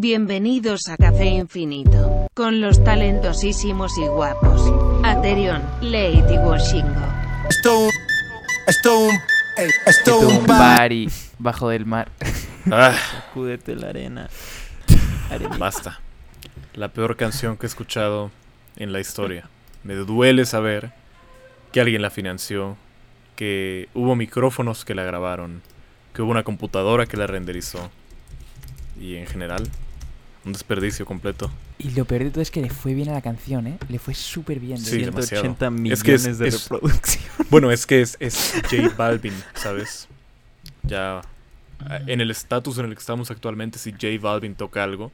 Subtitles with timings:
[0.00, 4.62] Bienvenidos a Café Infinito, con los talentosísimos y guapos.
[5.02, 7.02] Aterion, Lady Washingo.
[7.50, 7.88] Esto,
[8.68, 9.08] esto,
[9.56, 11.08] esto, Esto un party
[11.40, 12.12] bajo del mar.
[12.70, 12.94] Ah,
[13.34, 14.28] la arena.
[15.58, 15.98] basta.
[16.74, 18.30] La peor canción que he escuchado
[18.76, 19.48] en la historia.
[19.82, 20.92] Me duele saber
[21.72, 22.76] que alguien la financió,
[23.34, 25.60] que hubo micrófonos que la grabaron,
[26.14, 27.90] que hubo una computadora que la renderizó.
[29.00, 29.68] Y en general,
[30.48, 31.50] un desperdicio completo.
[31.78, 33.78] Y lo peor de todo es que le fue bien a la canción, ¿eh?
[33.88, 34.78] Le fue súper bien.
[34.78, 35.22] Sí, verdad.
[35.22, 35.70] 180 demasiado.
[35.70, 37.24] millones Es que es- de es- reproducción.
[37.50, 40.08] Bueno, es que es, es J Balvin, ¿sabes?
[40.82, 41.20] Ya
[41.80, 45.10] ah, en el estatus en el que estamos actualmente, si J Balvin toca algo,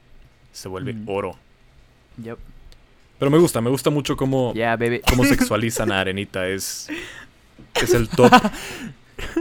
[0.51, 1.07] se vuelve Mm.
[1.07, 1.37] oro.
[2.17, 2.39] Yup.
[3.19, 4.53] Pero me gusta, me gusta mucho cómo,
[5.09, 6.47] cómo sexualizan a Arenita.
[6.49, 6.89] Es,
[7.81, 8.31] es el top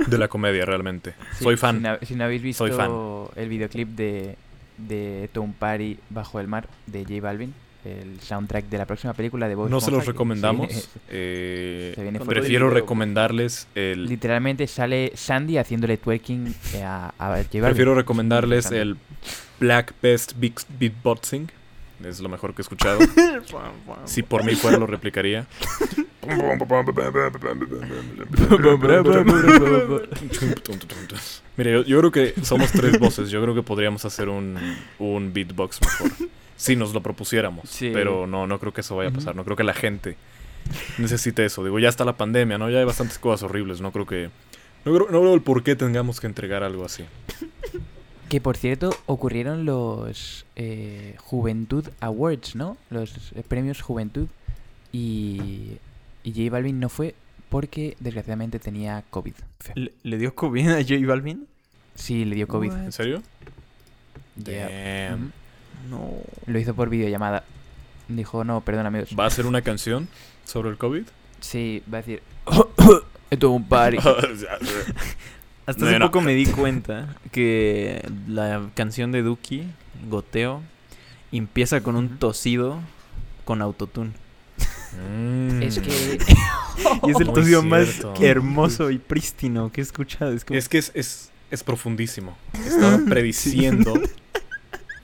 [0.06, 1.14] de la comedia, realmente.
[1.38, 1.76] Sí, Soy fan.
[1.78, 2.90] Si no, si no habéis visto Soy fan.
[3.34, 4.36] el videoclip de,
[4.78, 9.46] de Tom Party bajo el mar de J Balvin, el soundtrack de la próxima película
[9.48, 10.68] de Bob No se los recomendamos.
[10.68, 12.34] se viene- eh, se viene fuerte.
[12.40, 12.80] prefiero Video.
[12.80, 14.06] recomendarles el.
[14.06, 17.62] literalmente sale Sandy haciéndole twerking eh, a, a J Balvin.
[17.62, 18.96] Prefiero recomendarles el
[19.60, 21.50] Black Best Big Beatboxing.
[22.04, 22.98] Es lo mejor que he escuchado.
[24.04, 25.46] Si por mí fuera, lo replicaría.
[31.56, 33.30] Mire, yo, yo creo que somos tres voces.
[33.30, 34.56] Yo creo que podríamos hacer un,
[34.98, 36.10] un beatbox mejor.
[36.56, 37.68] Si nos lo propusiéramos.
[37.68, 37.90] Sí.
[37.92, 39.36] Pero no, no creo que eso vaya a pasar.
[39.36, 40.16] No creo que la gente
[40.98, 41.64] necesite eso.
[41.64, 42.70] Digo, ya está la pandemia, ¿no?
[42.70, 43.80] Ya hay bastantes cosas horribles.
[43.80, 44.30] No creo que.
[44.84, 47.04] No creo, no veo el por qué tengamos que entregar algo así.
[48.28, 52.76] Que por cierto, ocurrieron los eh, Juventud Awards, ¿no?
[52.90, 54.26] Los eh, premios Juventud.
[54.92, 55.78] Y,
[56.22, 57.14] y J Balvin no fue
[57.54, 59.34] porque desgraciadamente tenía COVID.
[59.76, 61.46] ¿Le, le dio COVID a J Balvin?
[61.94, 62.70] Sí, le dio COVID.
[62.70, 62.84] What?
[62.86, 63.22] ¿En serio?
[64.44, 65.10] Yeah.
[65.10, 65.32] Damn.
[65.88, 66.14] No.
[66.46, 67.44] Lo hizo por videollamada.
[68.08, 69.10] Dijo, no, perdón amigos.
[69.16, 70.08] ¿Va a hacer una canción
[70.44, 71.04] sobre el COVID?
[71.38, 72.22] Sí, va a decir...
[73.30, 73.98] Esto es un party.
[75.66, 76.06] Hasta No, hace no.
[76.06, 79.62] poco me di cuenta que la canción de Duki,
[80.10, 80.60] Goteo,
[81.30, 82.80] empieza con un tosido
[83.44, 84.10] con autotune.
[85.00, 85.62] Mm.
[85.62, 86.18] Es que...
[87.06, 90.32] Y es el tosido más hermoso y prístino que he escuchado.
[90.32, 90.58] Es como...
[90.58, 92.36] Es que es, es, es profundísimo.
[92.66, 93.94] Estaba prediciendo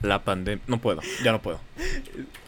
[0.01, 0.63] la pandemia.
[0.67, 1.59] No puedo, ya no puedo.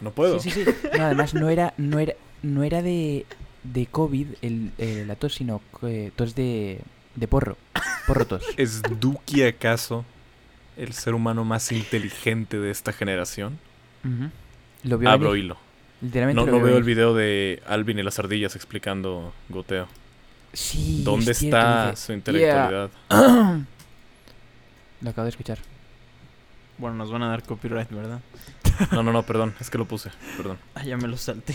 [0.00, 0.38] No puedo.
[0.40, 0.70] Sí, sí, sí.
[0.96, 3.26] No, además no era, no era, no era de,
[3.64, 6.80] de COVID el, eh, la tos, sino eh, tos de,
[7.16, 7.56] de porro.
[8.06, 8.44] Porro tos.
[8.56, 10.04] ¿Es Duki acaso
[10.76, 13.58] el ser humano más inteligente de esta generación?
[14.82, 15.46] Lo vio Abro venir.
[15.46, 15.63] hilo.
[16.04, 19.88] Literalmente No, lo no veo el video de Alvin y las ardillas explicando goteo.
[20.52, 22.90] Sí, ¿Dónde es está su intelectualidad?
[25.00, 25.58] Lo acabo de escuchar.
[26.78, 28.20] Bueno, nos van a dar copyright, ¿verdad?
[28.92, 30.10] No, no, no, perdón, es que lo puse.
[30.36, 31.54] Perdón, Ah, ya me lo salté.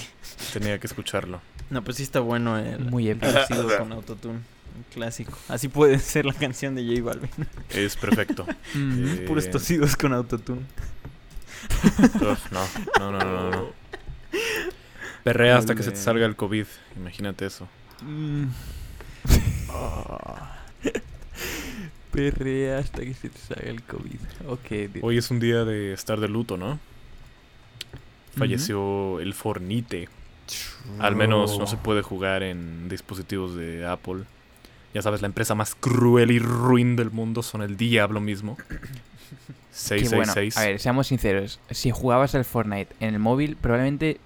[0.53, 1.41] tenía que escucharlo.
[1.69, 3.31] No, pues sí está bueno el Muy épico.
[3.77, 4.35] con autotune.
[4.35, 5.37] Un clásico.
[5.49, 7.29] Así puede ser la canción de J Balvin.
[7.69, 8.45] Es perfecto.
[8.75, 9.07] Mm.
[9.07, 10.61] Eh, Puros tosidos con autotune.
[12.21, 12.61] Uf, no,
[12.99, 13.78] no, no, no, no.
[15.23, 16.66] Perrea hasta que se te salga el COVID.
[16.95, 17.67] Imagínate eso.
[18.01, 18.45] Mm.
[22.12, 24.19] Perrea hasta que se te salga el COVID.
[24.47, 24.69] Ok.
[24.94, 26.79] di- Hoy es un día de estar de luto, ¿no?
[28.38, 30.07] Falleció el Fornite.
[31.00, 34.23] Al menos no se puede jugar en dispositivos de Apple.
[34.94, 38.57] Ya sabes, la empresa más cruel y ruin del mundo son el diablo mismo.
[39.88, 40.57] Que bueno, 666.
[40.57, 41.59] a ver, seamos sinceros.
[41.69, 44.19] Si jugabas al Fortnite en el móvil, probablemente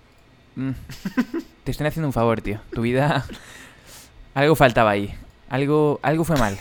[0.55, 0.71] mm,
[1.63, 2.59] te están haciendo un favor, tío.
[2.73, 3.25] Tu vida...
[4.33, 5.13] Algo faltaba ahí.
[5.49, 6.57] Algo, algo fue mal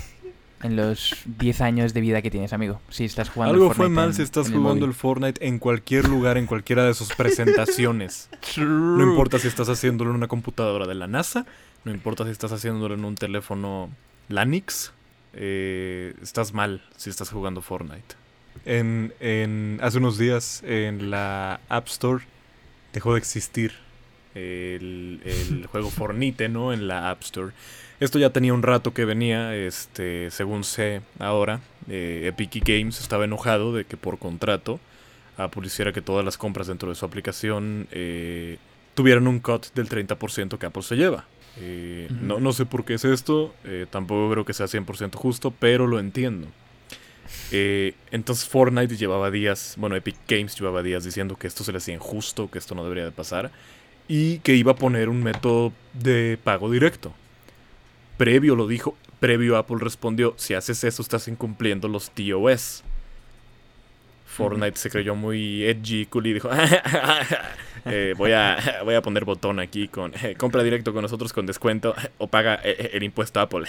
[0.62, 2.80] en los 10 años de vida que tienes, amigo.
[2.90, 4.84] Si estás jugando al Algo fue Fortnite mal en- si estás jugando móvil.
[4.84, 8.28] el Fortnite en cualquier lugar, en cualquiera de sus presentaciones.
[8.58, 11.46] No importa si estás haciéndolo en una computadora de la NASA,
[11.84, 13.90] no importa si estás haciéndolo en un teléfono
[14.28, 14.92] Lanix,
[15.34, 18.14] eh, estás mal si estás jugando Fortnite.
[18.64, 22.24] En, en- hace unos días en la App Store
[22.92, 23.72] dejó de existir
[24.34, 26.72] el, el juego Fornite, ¿no?
[26.72, 27.52] En la App Store.
[28.00, 33.24] Esto ya tenía un rato que venía, este, según sé ahora, eh, Epic Games estaba
[33.24, 34.80] enojado de que por contrato
[35.36, 38.58] Apple hiciera que todas las compras dentro de su aplicación eh,
[38.94, 41.24] tuvieran un cut del 30% que Apple se lleva.
[41.58, 45.50] Eh, no, no sé por qué es esto, eh, tampoco creo que sea 100% justo,
[45.50, 46.48] pero lo entiendo.
[47.50, 51.78] Eh, entonces Fortnite llevaba días, bueno, Epic Games llevaba días diciendo que esto se le
[51.78, 53.50] hacía injusto, que esto no debería de pasar,
[54.08, 57.12] y que iba a poner un método de pago directo.
[58.16, 62.82] Previo lo dijo, previo Apple respondió, si haces eso estás incumpliendo los TOS.
[64.26, 66.48] Fortnite se creyó muy edgy, cool y dijo,
[67.84, 71.46] eh, voy, a, voy a poner botón aquí con eh, compra directo con nosotros con
[71.46, 73.64] descuento o paga eh, el impuesto a Apple.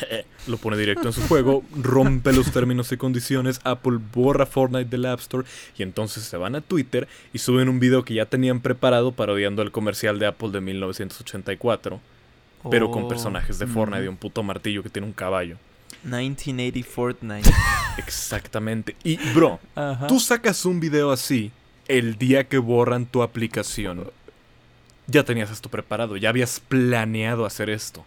[0.47, 5.05] Lo pone directo en su juego, rompe los términos y condiciones, Apple borra Fortnite del
[5.05, 8.59] App Store y entonces se van a Twitter y suben un video que ya tenían
[8.59, 11.99] preparado parodiando el comercial de Apple de 1984,
[12.69, 14.11] pero con Oh, personajes de Fortnite y ujú.
[14.11, 15.57] un puto martillo que tiene un caballo.
[16.03, 17.49] 1980 Fortnite.
[17.97, 18.95] Exactamente.
[19.03, 20.07] Y bro, Ajá.
[20.07, 21.51] Tú sacas un video así
[21.87, 24.09] el día que borran tu aplicación.
[25.07, 28.05] Ya tenías esto preparado, ya habías planeado hacer esto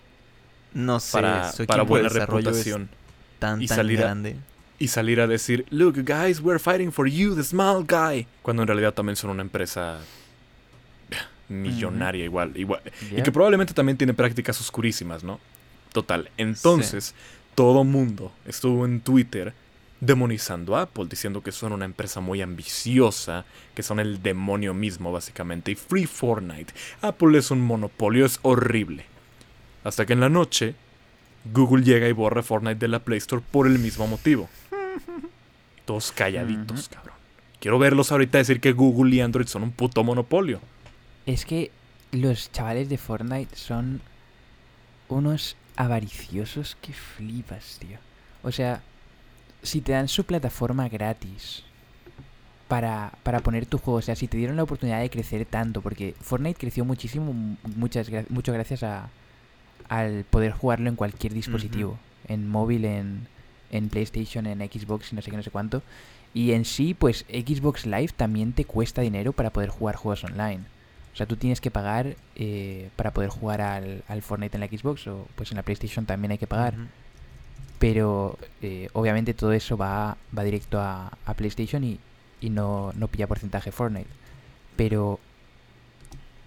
[0.72, 2.88] No sé, para, su para equipo de buena desarrollo es reputación.
[3.38, 4.36] tan, y tan salir a- grande.
[4.78, 8.26] Y salir a decir, look guys, we're fighting for you, the small guy.
[8.42, 9.98] Cuando en realidad también son una empresa
[11.48, 12.52] millonaria igual.
[12.56, 12.82] igual.
[13.16, 15.38] Y que probablemente también tiene prácticas oscurísimas, ¿no?
[15.92, 16.30] Total.
[16.36, 17.14] Entonces,
[17.54, 19.54] todo mundo estuvo en Twitter
[20.06, 23.44] demonizando a Apple, diciendo que son una empresa muy ambiciosa,
[23.74, 25.72] que son el demonio mismo, básicamente.
[25.72, 26.72] Y Free Fortnite.
[27.02, 29.04] Apple es un monopolio, es horrible.
[29.84, 30.74] Hasta que en la noche,
[31.52, 34.48] Google llega y borra Fortnite de la Play Store por el mismo motivo.
[35.84, 37.16] Todos calladitos, cabrón.
[37.60, 40.60] Quiero verlos ahorita decir que Google y Android son un puto monopolio.
[41.24, 41.70] Es que
[42.12, 44.00] los chavales de Fortnite son
[45.08, 47.98] unos avariciosos que flipas, tío.
[48.42, 48.82] O sea,
[49.66, 51.62] si te dan su plataforma gratis
[52.68, 55.82] para, para poner tu juego, o sea, si te dieron la oportunidad de crecer tanto,
[55.82, 59.08] porque Fortnite creció muchísimo, mu- muchas, mucho gracias a,
[59.88, 61.98] al poder jugarlo en cualquier dispositivo,
[62.28, 63.28] en móvil, en,
[63.70, 65.82] en PlayStation, en Xbox y no sé qué, no sé cuánto.
[66.34, 70.60] Y en sí, pues Xbox Live también te cuesta dinero para poder jugar juegos online.
[71.14, 74.66] O sea, tú tienes que pagar eh, para poder jugar al, al Fortnite en la
[74.66, 76.74] Xbox o pues en la PlayStation también hay que pagar.
[77.78, 81.98] Pero eh, obviamente todo eso va, va directo a, a PlayStation y,
[82.40, 84.08] y no, no pilla porcentaje Fortnite.
[84.76, 85.20] Pero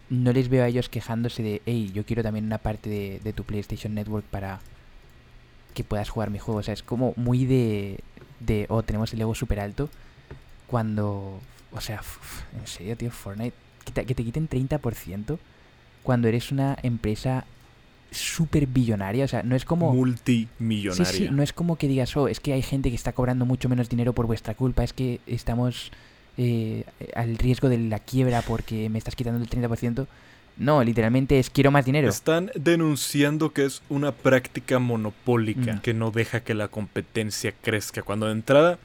[0.10, 3.34] no les veo a ellos quejándose de, hey, yo quiero también una parte de, de
[3.34, 4.60] tu PlayStation Network para
[5.76, 6.60] que puedas jugar mi juego.
[6.60, 8.00] O sea, es como muy de,
[8.40, 9.90] de oh, tenemos el ego súper alto.
[10.68, 11.40] Cuando,
[11.72, 12.02] o sea,
[12.60, 15.38] en serio, tío, Fortnite, quita- que te quiten 30%
[16.04, 17.46] cuando eres una empresa
[18.12, 19.26] súper billonaria.
[19.26, 19.94] O sea, no es como...
[19.94, 21.06] Multimillonaria.
[21.06, 23.46] Sí, sí, no es como que digas, oh, es que hay gente que está cobrando
[23.46, 25.92] mucho menos dinero por vuestra culpa, es que estamos
[26.38, 26.86] eh,
[27.16, 30.08] al riesgo de la quiebra porque me estás quitando el 30%.
[30.58, 32.10] No, literalmente es quiero más dinero.
[32.10, 35.80] Están denunciando que es una práctica monopólica Mm.
[35.80, 38.02] que no deja que la competencia crezca.
[38.02, 38.78] Cuando de entrada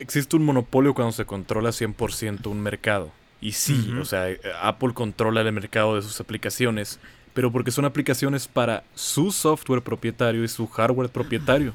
[0.00, 3.12] existe un monopolio cuando se controla 100% un mercado.
[3.40, 6.98] Y sí, o sea, eh, Apple controla el mercado de sus aplicaciones,
[7.34, 11.72] pero porque son aplicaciones para su software propietario y su hardware propietario.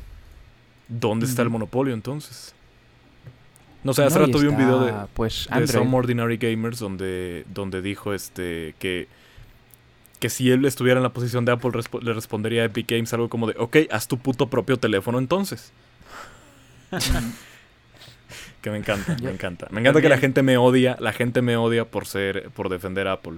[0.87, 2.53] ¿Dónde está el monopolio entonces?
[3.83, 5.67] No sé, hace No, rato vi un video de, Pues de.
[5.67, 9.07] Some Ordinary Gamers donde, donde dijo este que,
[10.19, 13.29] que si él estuviera en la posición de Apple le respondería a Epic Games algo
[13.29, 15.71] como de, ok, haz tu puto propio teléfono entonces.
[18.61, 19.67] que me encanta, me encanta.
[19.69, 23.07] Me encanta que la gente me odia, la gente me odia por ser, por defender
[23.07, 23.37] a Apple.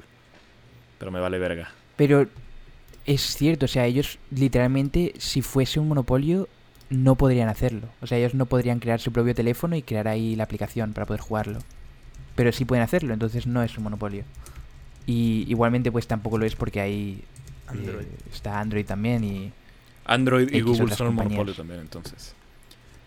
[0.98, 1.72] Pero me vale verga.
[1.98, 2.28] Pero
[3.06, 6.48] es cierto, o sea, ellos literalmente, si fuese un monopolio,
[6.90, 7.90] no podrían hacerlo.
[8.02, 11.06] O sea, ellos no podrían crear su propio teléfono y crear ahí la aplicación para
[11.06, 11.60] poder jugarlo.
[12.36, 14.24] Pero sí pueden hacerlo, entonces no es un monopolio.
[15.06, 18.06] Y igualmente, pues tampoco lo es porque ahí eh, Android.
[18.32, 19.52] está Android también y...
[20.06, 22.34] Android y X Google son un monopolio también, entonces.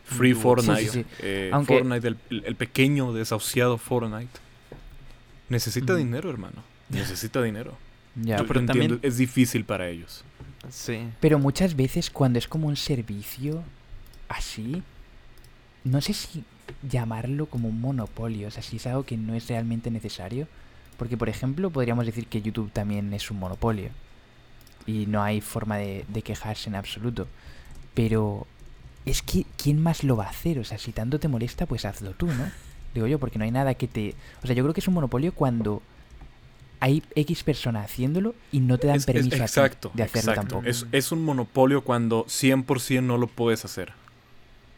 [0.04, 0.35] Free.
[0.35, 0.80] Fortnite.
[0.80, 1.06] Sí, sí, sí.
[1.20, 4.28] eh, Aunque- Fortnite, el, el pequeño, desahuciado Fortnite.
[5.49, 6.62] Necesita dinero, hermano.
[6.90, 7.76] Necesita dinero.
[8.16, 10.24] Ya, Yo- yo pero entiendo, también- es difícil para ellos.
[10.68, 11.08] Sí.
[11.20, 13.62] Pero muchas veces cuando es como un servicio
[14.28, 14.82] así,
[15.84, 16.44] no sé si
[16.88, 20.46] llamarlo como un monopolio, o sea, si es algo que no es realmente necesario.
[20.98, 23.88] Porque, por ejemplo, podríamos decir que YouTube también es un monopolio.
[24.86, 27.26] Y no hay forma de, de quejarse en absoluto.
[27.94, 28.46] Pero
[29.06, 30.58] es que, ¿quién más lo va a hacer?
[30.58, 32.50] O sea, si tanto te molesta, pues hazlo tú, ¿no?
[32.94, 34.14] Digo yo, porque no hay nada que te...
[34.42, 35.80] O sea, yo creo que es un monopolio cuando
[36.80, 40.02] hay X persona haciéndolo y no te dan Es- es- permiso a ti exacto, de
[40.02, 40.49] hacerlo exacto.
[40.54, 40.66] tampoco.
[40.70, 43.92] Es, es un monopolio cuando 100% no lo puedes hacer.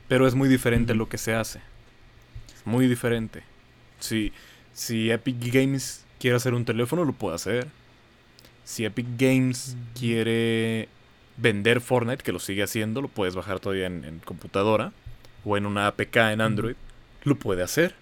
[0.08, 1.60] Pero es muy diferente lo que se hace.
[2.54, 3.42] Es muy diferente.
[4.00, 4.32] Si,
[4.74, 7.68] si Epic Games quiere hacer un teléfono, lo puede hacer.
[8.64, 10.88] Si Epic Games quiere
[11.36, 14.92] vender Fortnite, que lo sigue haciendo, lo puedes bajar todavía en, en computadora
[15.44, 16.74] o en una APK en Android,
[17.24, 17.94] lo puede hacer.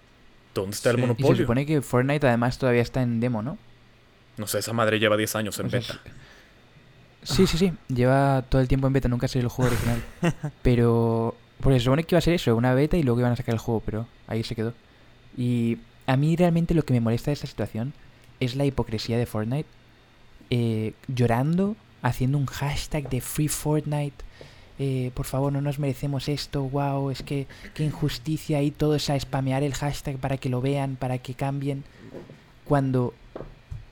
[0.53, 1.01] ¿Dónde está el Sí.
[1.01, 1.43] Y se Y se monopolio?
[1.45, 3.57] supone que Fortnite además todavía está en demo, ¿no?
[4.37, 5.99] No sé, esa madre lleva 10 años en O sea, beta.
[7.23, 7.73] Sí, sí, sí.
[7.87, 10.05] Lleva todo el tiempo en beta, nunca ha salido el juego original.
[10.61, 11.35] pero.
[11.59, 13.53] Porque se supone que iba a ser eso, una beta y luego iban a sacar
[13.53, 14.73] el juego, pero ahí se quedó.
[15.37, 17.93] Y a mí realmente lo que me molesta de esta situación
[18.39, 19.67] es la hipocresía de Fortnite.
[20.49, 24.15] eh, llorando, haciendo un hashtag de Free Fortnite.
[24.79, 26.63] eh, por favor, no nos merecemos esto.
[26.63, 28.61] Wow, es que qué injusticia.
[28.63, 31.83] Y todos a spamear el hashtag para que lo vean, para que cambien.
[32.65, 33.13] Cuando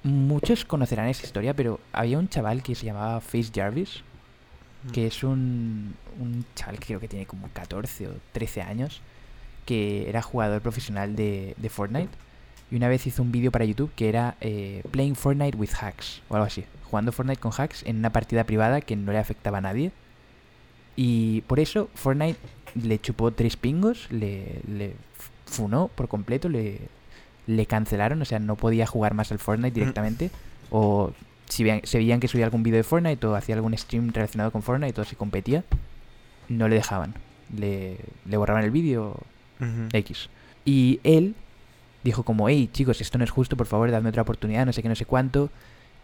[0.03, 4.03] muchos conocerán esa historia, pero había un chaval que se llamaba Face Jarvis,
[4.94, 9.01] que es un, un chaval que creo que tiene como 14 o 13 años,
[9.65, 12.10] que era jugador profesional de, de Fortnite.
[12.72, 16.22] Y una vez hizo un vídeo para YouTube que era eh, Playing Fortnite with Hacks,
[16.29, 16.65] o algo así.
[16.89, 19.91] Jugando Fortnite con hacks en una partida privada que no le afectaba a nadie.
[20.96, 22.39] Y por eso Fortnite
[22.75, 24.94] le chupó tres pingos, le, le
[25.46, 26.79] funó por completo, le,
[27.50, 30.29] le cancelaron, o sea, no podía jugar más al Fortnite directamente.
[30.70, 31.13] O
[31.48, 34.51] si veían, se veían que subía algún vídeo de Fortnite o hacía algún stream relacionado
[34.51, 35.63] con Fortnite o si competía,
[36.48, 37.15] no le dejaban.
[37.58, 39.18] Le, le borraban el vídeo.
[39.91, 40.29] X.
[40.63, 41.36] Y él
[42.03, 44.84] dijo como, hey chicos, esto no es justo, por favor, dadme otra oportunidad, no sé
[44.84, 45.50] qué, no sé cuánto.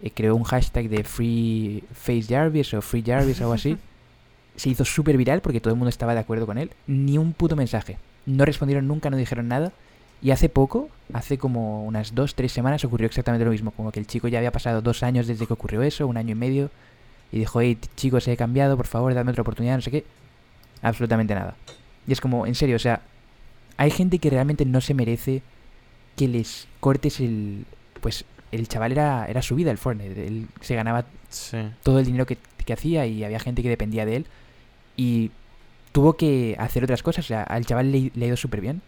[0.01, 3.77] Eh, creó un hashtag de Free Face Jarvis o Free Jarvis o algo así.
[4.55, 6.71] Se hizo súper viral porque todo el mundo estaba de acuerdo con él.
[6.87, 7.97] Ni un puto mensaje.
[8.25, 9.71] No respondieron nunca, no dijeron nada.
[10.21, 13.71] Y hace poco, hace como unas dos, tres semanas, ocurrió exactamente lo mismo.
[13.71, 16.31] Como que el chico ya había pasado dos años desde que ocurrió eso, un año
[16.31, 16.71] y medio.
[17.31, 20.05] Y dijo, hey chicos, he cambiado, por favor, dadme otra oportunidad, no sé qué.
[20.81, 21.55] Absolutamente nada.
[22.07, 23.01] Y es como, en serio, o sea,
[23.77, 25.41] hay gente que realmente no se merece
[26.15, 27.65] que les cortes el...
[28.01, 30.27] Pues el chaval era, era su vida el Fortnite.
[30.27, 31.57] Él se ganaba Sí.
[31.83, 34.25] todo el dinero que, que hacía y había gente que dependía de él.
[34.95, 35.31] Y
[35.91, 37.25] tuvo que hacer otras cosas.
[37.25, 38.81] O sea, al chaval le, le ha ido súper bien.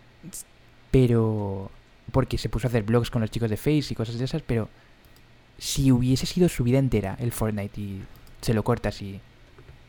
[0.91, 1.72] Pero...
[2.12, 4.41] Porque se puso a hacer vlogs con los chicos de Face y cosas de esas.
[4.41, 4.70] Pero
[5.58, 8.01] si hubiese sido su vida entera el Fortnite y
[8.41, 9.20] se lo cortas y,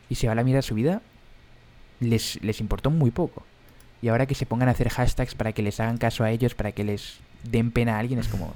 [0.09, 1.01] y se va a la mierda su vida,
[2.01, 3.45] les, les importó muy poco.
[4.01, 6.55] Y ahora que se pongan a hacer hashtags para que les hagan caso a ellos,
[6.55, 8.53] para que les den pena a alguien, es como...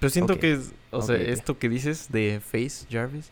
[0.00, 0.40] Pero siento Ok.
[0.40, 1.28] que, es- o sea, Ok, ok.
[1.28, 3.30] esto que dices de Face Jarvis,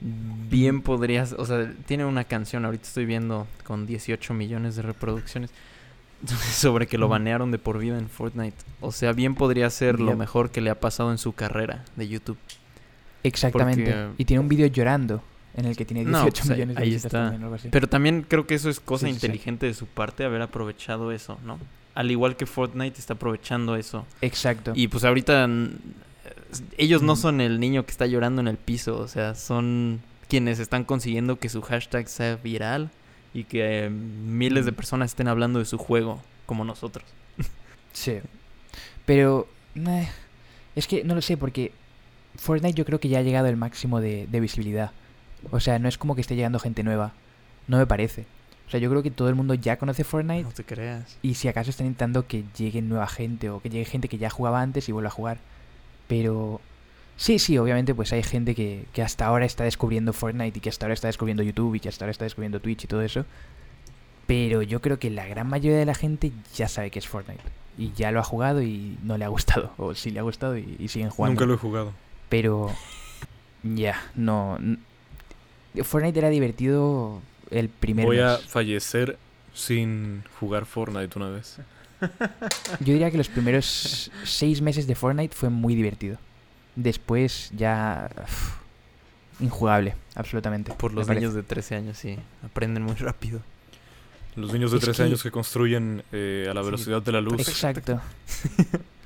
[0.00, 5.50] bien podrías, o sea, tiene una canción, ahorita estoy viendo con 18 millones de reproducciones,
[6.52, 8.56] sobre que lo banearon de por vida en Fortnite.
[8.80, 12.08] O sea, bien podría ser lo mejor que le ha pasado en su carrera de
[12.08, 12.38] YouTube.
[13.22, 13.84] Exactamente.
[13.84, 15.22] Porque- Y tiene un vídeo llorando
[15.54, 17.18] en el que tiene No, 18 pues millones de ahí visitas está.
[17.24, 17.68] también, o algo así.
[17.70, 19.26] Pero también creo que eso es cosa Sí, sí, sí.
[19.26, 21.58] inteligente de su parte, haber aprovechado eso, ¿no?
[21.94, 24.06] Al igual que Fortnite está aprovechando eso.
[24.22, 24.72] Exacto.
[24.74, 25.68] Y pues ahorita mm,
[26.78, 30.60] ellos no son el niño que está llorando en el piso, o sea, son quienes
[30.60, 32.90] están consiguiendo que su hashtag sea viral
[33.34, 34.76] y que eh, miles de Ujú.
[34.76, 37.04] personas estén hablando de su juego, como nosotros.
[37.92, 38.18] Sí.
[39.06, 39.48] Pero...
[39.74, 40.08] eh,
[40.76, 41.72] es que no lo sé, porque
[42.36, 44.92] Fortnite yo creo que ya ha llegado el máximo de, de visibilidad.
[45.50, 47.12] O sea, no es como que esté llegando gente nueva.
[47.66, 48.26] No me parece.
[48.68, 51.16] O sea, yo creo que todo el mundo ya conoce Fortnite No te creas.
[51.22, 54.30] y si acaso están intentando que llegue nueva gente o que llegue gente que ya
[54.30, 55.38] jugaba antes y vuelva a jugar.
[56.06, 56.60] Pero
[57.20, 60.70] sí, sí, obviamente pues hay gente que, que hasta ahora está descubriendo Fortnite y que
[60.70, 63.26] hasta ahora está descubriendo YouTube y que hasta ahora está descubriendo Twitch y todo eso.
[64.26, 67.42] Pero yo creo que la gran mayoría de la gente ya sabe que es Fortnite.
[67.76, 69.72] Y ya lo ha jugado y no le ha gustado.
[69.78, 71.34] O sí le ha gustado y, y siguen jugando.
[71.34, 71.92] Nunca lo he jugado.
[72.28, 72.72] Pero
[73.62, 74.58] ya, no.
[75.82, 79.18] Fortnite era divertido el primer Voy a fallecer
[79.52, 81.58] sin jugar Fortnite una vez.
[82.80, 86.18] Yo diría que los primeros seis meses de Fortnite fue muy divertido.
[86.76, 88.10] Después ya...
[88.22, 88.56] uf,
[89.40, 90.72] injugable, absolutamente.
[90.72, 91.20] Por los parece.
[91.20, 93.40] niños de 13 años, sí, aprenden muy rápido.
[94.36, 97.12] Los niños de Es 13 que- años que construyen eh, a la Sí, velocidad de
[97.12, 97.40] la luz.
[97.48, 98.00] Exacto.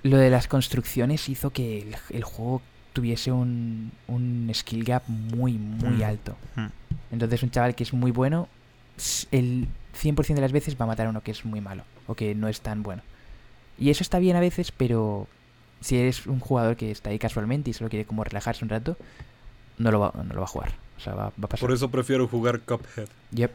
[0.03, 2.61] Lo de las construcciones hizo que el, el juego
[2.93, 6.03] tuviese un, un skill gap muy, muy Mm.
[6.03, 6.37] alto.
[6.57, 6.67] Mm.
[7.13, 8.49] Entonces un chaval que es muy bueno,
[9.31, 9.67] el
[10.01, 12.35] 100% de las veces va a matar a uno que es muy malo o que
[12.35, 13.03] no es tan bueno.
[13.79, 15.27] Y eso está bien a veces, pero
[15.85, 18.97] si eres un jugador que está ahí casualmente y solo quiere como relajarse un rato,
[19.77, 20.73] no lo va, no lo va a jugar.
[20.97, 21.61] O sea, va, va a pasar.
[21.61, 23.09] Por eso prefiero jugar Cuphead.
[23.33, 23.51] Yep.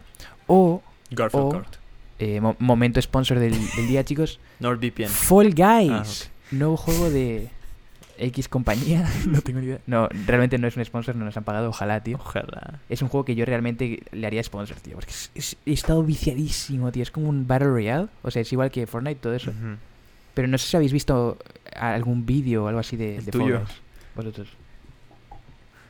[0.48, 1.76] O, Garfield O- Kart.
[2.20, 4.40] eh, mo- momento sponsor del, del día, chicos.
[4.60, 5.08] NordVPN.
[5.08, 6.30] Fall Guys.
[6.30, 6.36] Ah.
[6.52, 7.50] Nuevo juego de
[8.20, 9.10] X compañía.
[9.28, 9.80] no tengo ni idea.
[9.88, 12.18] No, realmente no es un sponsor, no nos han pagado, ojalá, tío.
[12.18, 12.80] Ojalá.
[12.90, 14.96] Es un juego que yo realmente le haría sponsor, tío.
[14.96, 17.02] Porque es- es- he estado viciadísimo, tío.
[17.04, 18.08] Es como un Battle Royale.
[18.22, 19.52] O sea, es igual que Fortnite, todo eso.
[19.52, 19.78] Ujú.
[20.40, 21.38] Pero no sé si habéis visto
[21.76, 23.62] algún vídeo o algo así de, El de tuyo.
[24.16, 24.48] Vosotros.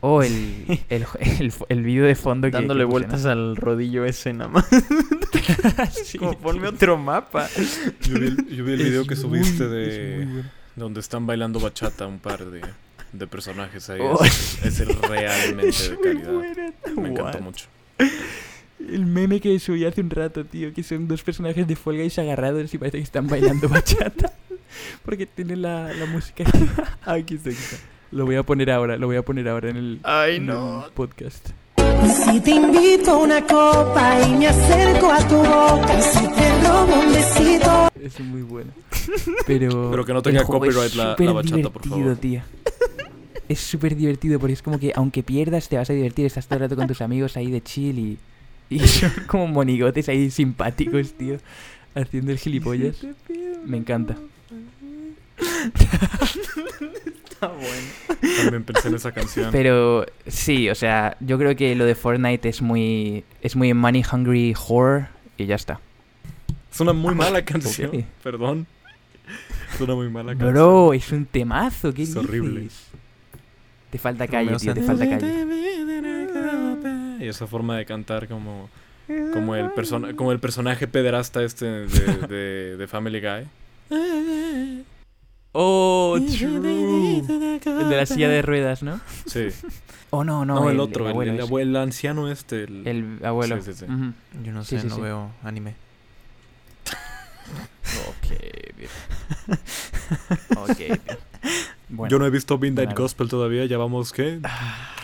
[0.02, 2.54] O el, el, el, el vídeo de fondo que.
[2.54, 4.68] Dándole que puse, vueltas al rodillo ese nada más.
[6.18, 7.48] Como ponme otro mapa.
[8.02, 10.44] Yo vi el, yo vi el Es video que subiste es de muy
[10.76, 12.62] donde están bailando bachata un par de,
[13.14, 14.02] de personajes ahí.
[14.02, 14.18] Oh.
[14.26, 16.32] Es, es el realmente Es de calidad.
[16.96, 17.42] Me encantó What?
[17.42, 17.68] mucho.
[18.80, 22.18] El meme que subí hace un rato, tío, que son dos personajes de Fall Guys
[22.18, 24.34] agarrados y parece que están bailando bachata.
[25.06, 26.44] Porque tiene la, la música.
[27.06, 27.78] aquí está, aquí está.
[28.12, 30.86] Lo voy a poner ahora, lo voy a poner ahora en el, Ay, en no.
[30.86, 31.50] el podcast.
[32.06, 36.28] Y si te invito a una copa y me acerco a tu boca y si
[36.28, 37.90] te robo un besito.
[38.02, 38.72] Es muy bueno.
[39.46, 42.18] Pero, Pero que no tenga copyright es la- la súper bachata, por divertido, favor.
[42.18, 42.42] tío.
[43.48, 46.56] Es súper divertido porque es como que aunque pierdas te vas a divertir, estás todo
[46.58, 48.18] el rato con tus amigos ahí de chill y,
[48.70, 51.38] y son como monigotes ahí simpáticos, tío,
[51.96, 52.98] haciendo el gilipollas.
[53.66, 54.16] Me encanta.
[57.30, 57.88] Está bueno.
[58.44, 59.50] También pensé en esa canción.
[59.52, 64.04] Pero sí, o sea, yo creo que lo de Fortnite es muy es muy money
[64.12, 65.80] hungry horror y ya está.
[66.72, 67.90] Es una muy mala canción.
[67.96, 68.04] Ok.
[68.24, 68.68] Perdón.
[69.74, 70.54] Es una muy mala canción.
[70.54, 72.24] Bro, es un temazo, ¿qué Es dices?
[72.24, 72.68] horrible.
[73.90, 75.46] Te falta calle, tío, te falta calle.
[77.20, 78.70] Y esa forma de cantar como,
[79.34, 81.88] como, el, persona, como el personaje pederasta este de,
[82.28, 83.48] de, de Family Guy.
[85.52, 87.18] Oh, true.
[87.18, 89.00] El de la silla de ruedas, ¿no?
[89.26, 89.48] Sí.
[90.12, 90.56] Oh, no, no.
[90.56, 92.64] No, el, otro, el, abuelo el, el anciano este.
[92.64, 93.62] El, El abuelo.
[93.62, 93.86] Sí, sí, sí.
[94.44, 95.02] Yo no sé, sí, no sí.
[95.02, 95.76] veo anime.
[98.08, 98.40] Ok,
[98.76, 98.90] bien.
[100.58, 101.00] ok, bien.
[101.90, 103.04] Bueno, Yo no he visto Midnight Claro.
[103.04, 103.66] Gospel todavía.
[103.66, 104.40] Ya vamos, ¿qué?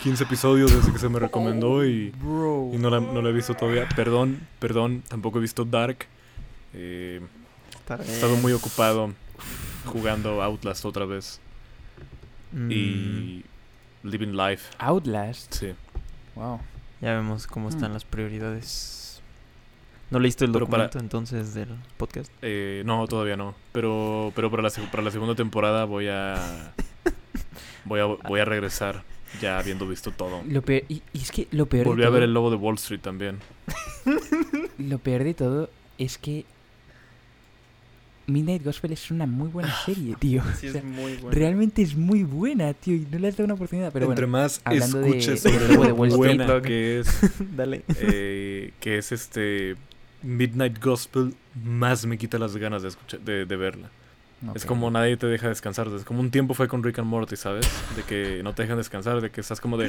[0.02, 2.72] 15 episodios desde que se me recomendó y, bro.
[2.74, 3.88] y no, la, no la he visto todavía.
[3.96, 5.04] Perdón, perdón.
[5.08, 6.08] Tampoco he visto Dark.
[6.74, 7.22] Eh,
[7.90, 9.14] he estado muy ocupado
[9.86, 11.40] jugando Outlast otra vez.
[12.52, 13.44] Mm, Y
[14.04, 14.72] Living Life.
[14.80, 15.54] Outlast.
[15.54, 15.74] Sí.
[16.36, 16.60] Wow.
[17.02, 17.94] Ya vemos cómo están Mm.
[17.94, 19.22] las prioridades.
[20.12, 22.32] ¿No leíste el Pero para- documento entonces del podcast?
[22.42, 23.56] Eh, no, todavía no.
[23.72, 26.74] Pero, pero para, la, para la segunda temporada voy a,
[27.86, 29.04] voy a voy a regresar
[29.42, 30.44] ya habiendo visto todo.
[30.48, 32.56] Lo peor, y, y es que lo peor Volví de a ver el lobo de
[32.56, 33.40] Wall Street también.
[34.78, 36.46] lo peor de todo es que
[38.28, 40.42] Midnight Gospel es una muy buena serie, tío.
[40.42, 41.30] O sea, muy bueno.
[41.32, 44.38] realmente es muy buena, tío, y no le has dado una oportunidad, pero Entre bueno.
[44.44, 47.08] más hablando de- escuches del sobre de lo Wall buena que es,
[47.56, 47.84] Dale.
[48.00, 49.76] eh, que es este
[50.24, 51.34] Midnight Gospel,
[51.64, 53.90] más me quita las ganas de escuchar, de, de verla.
[54.54, 55.88] Es como nadie te deja descansar.
[55.88, 57.68] Es como un tiempo fue con Rick and Morty, ¿sabes?
[57.96, 59.88] De que no te dejan descansar, de que estás como de,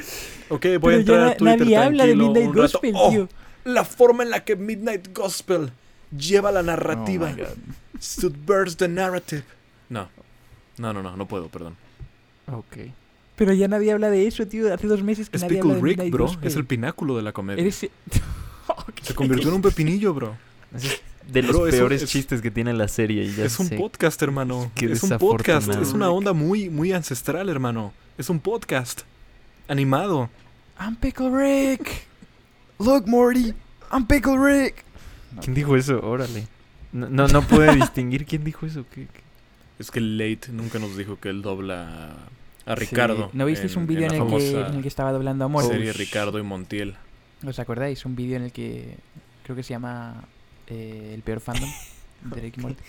[0.49, 2.55] ok, voy Pero a ya entrar na- a Twitter nadie habla de tranquilo Midnight un
[2.55, 2.61] rato".
[2.73, 3.09] Gospel, ¡Oh!
[3.11, 3.29] tío.
[3.65, 5.71] la forma en la que Midnight Gospel
[6.17, 7.29] lleva la Oh narrativa.
[7.29, 7.47] my God.
[7.99, 9.43] Subverts the narrative.
[9.89, 10.09] No.
[10.77, 11.75] No, no, no, no puedo, perdón.
[12.51, 12.77] Ok.
[13.35, 14.73] Pero ya nadie habla de eso, tío.
[14.73, 16.25] Hace dos meses que Es nadie habla Pickle de Rick, bro.
[16.25, 16.47] Gospel.
[16.47, 17.61] Es el pináculo de la comedia.
[17.61, 17.77] Eres...
[19.01, 20.35] Se convirtió en un pepinillo, bro.
[20.75, 23.23] Es de los Bro, peores es- chistes que tiene la serie.
[23.25, 23.77] y ya es un sé.
[23.77, 24.71] podcast, hermano.
[24.75, 25.67] Qué es un podcast.
[25.69, 27.93] Es una onda muy, muy ancestral, hermano.
[28.17, 29.01] Es un podcast.
[29.67, 30.29] Animado.
[30.79, 32.07] I'm Pickle Rick.
[32.79, 33.53] Look, Morty.
[33.91, 34.83] I'm Pickle Rick.
[35.41, 35.99] ¿Quién dijo eso?
[36.01, 36.47] Órale.
[36.91, 38.85] No, no, no puede distinguir quién dijo eso.
[38.93, 39.21] ¿Qué, qué?
[39.79, 42.15] Es que Late nunca nos dijo que él dobla
[42.65, 42.81] a Sí.
[42.85, 43.29] Ricardo.
[43.33, 45.69] ¿No visteis un vídeo en, el que, famosa en el que estaba doblando a Morty?
[45.69, 46.95] serie Ricardo y Montiel?
[47.45, 48.03] ¿Os acordáis?
[48.05, 48.95] Un vídeo en el que
[49.43, 50.23] creo que se llama
[50.67, 51.69] eh, El peor fandom
[52.23, 52.83] de Rick y Morty.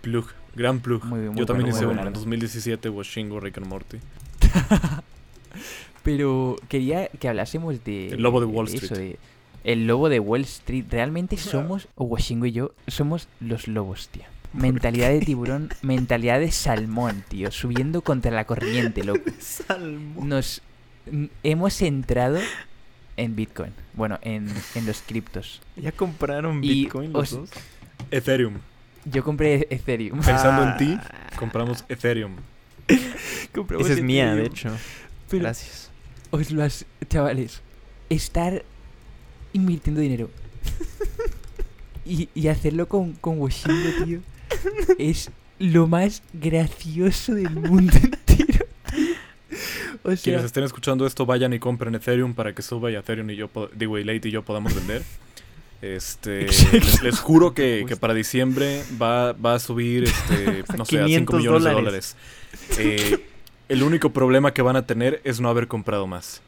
[0.00, 0.26] Plug.
[0.54, 1.04] Gran plug.
[1.04, 2.02] Muy bien, muy Yo también bueno, hice muy uno.
[2.02, 2.08] bueno.
[2.16, 3.98] En 2017 Washingo, Rick and Morty.
[6.02, 8.08] Pero quería que hablásemos de...
[8.10, 8.98] El lobo de Wall eso, Street.
[9.00, 9.18] de-
[9.66, 10.86] el lobo de Wall Street.
[10.88, 14.22] Realmente somos, o Washingo y yo, somos los lobos, tío.
[14.54, 17.50] Mentalidad de tiburón, mentalidad de salmón, tío.
[17.50, 19.20] Subiendo contra la corriente, loco.
[20.22, 20.62] Nos
[21.10, 22.38] n- hemos entrado
[23.18, 23.72] en Bitcoin.
[23.92, 25.60] Bueno, en, en los criptos.
[25.76, 27.50] ¿Ya compraron Y Bitcoin los os- dos?
[28.10, 28.54] Ethereum.
[29.04, 30.20] Yo compré Ethereum.
[30.20, 31.30] Pensando en ti, Ah.
[31.38, 32.36] compramos Ethereum.
[32.88, 34.70] Esa es mía, de hecho.
[35.28, 35.90] Pero Gracias.
[36.30, 36.86] os lo has...
[37.08, 37.62] Chavales,
[38.10, 38.64] estar
[39.56, 40.30] invirtiendo dinero
[42.06, 44.20] y, y hacerlo con, con Washingo, tío,
[44.98, 48.66] es lo más gracioso del mundo entero.
[50.02, 53.30] O sea, Quienes estén escuchando esto, vayan y compren Ethereum para que suba y Ethereum
[53.30, 55.02] y yo, digo, y Late y yo podamos vender.
[55.82, 61.00] Este, les, les juro que, que para diciembre va, va a subir, este, no sé,
[61.00, 62.16] a 5 500 millones de dólares.
[62.70, 62.76] dólares.
[62.78, 63.26] Eh,
[63.68, 66.40] el único problema que van a tener es no haber comprado más.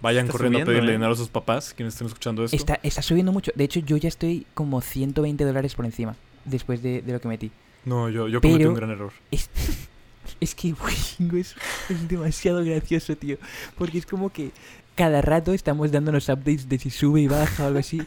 [0.00, 0.96] Vayan Está corriendo subiendo, a pedirle ¿eh?
[0.96, 2.56] dinero a sus papás, quienes estén escuchando esto.
[2.56, 3.50] está, está subiendo mucho.
[3.54, 7.28] De hecho, yo ya estoy como 120 dólares por encima después de, de lo que
[7.28, 7.50] metí.
[7.84, 9.12] No, yo, yo cometí Pero- un gran error.
[9.30, 9.50] Es,
[10.40, 11.54] es que Washingo es,
[11.88, 13.38] es demasiado gracioso, tío.
[13.76, 14.50] Porque es como que
[14.94, 18.00] cada rato estamos dándonos updates de si sube y baja o algo así.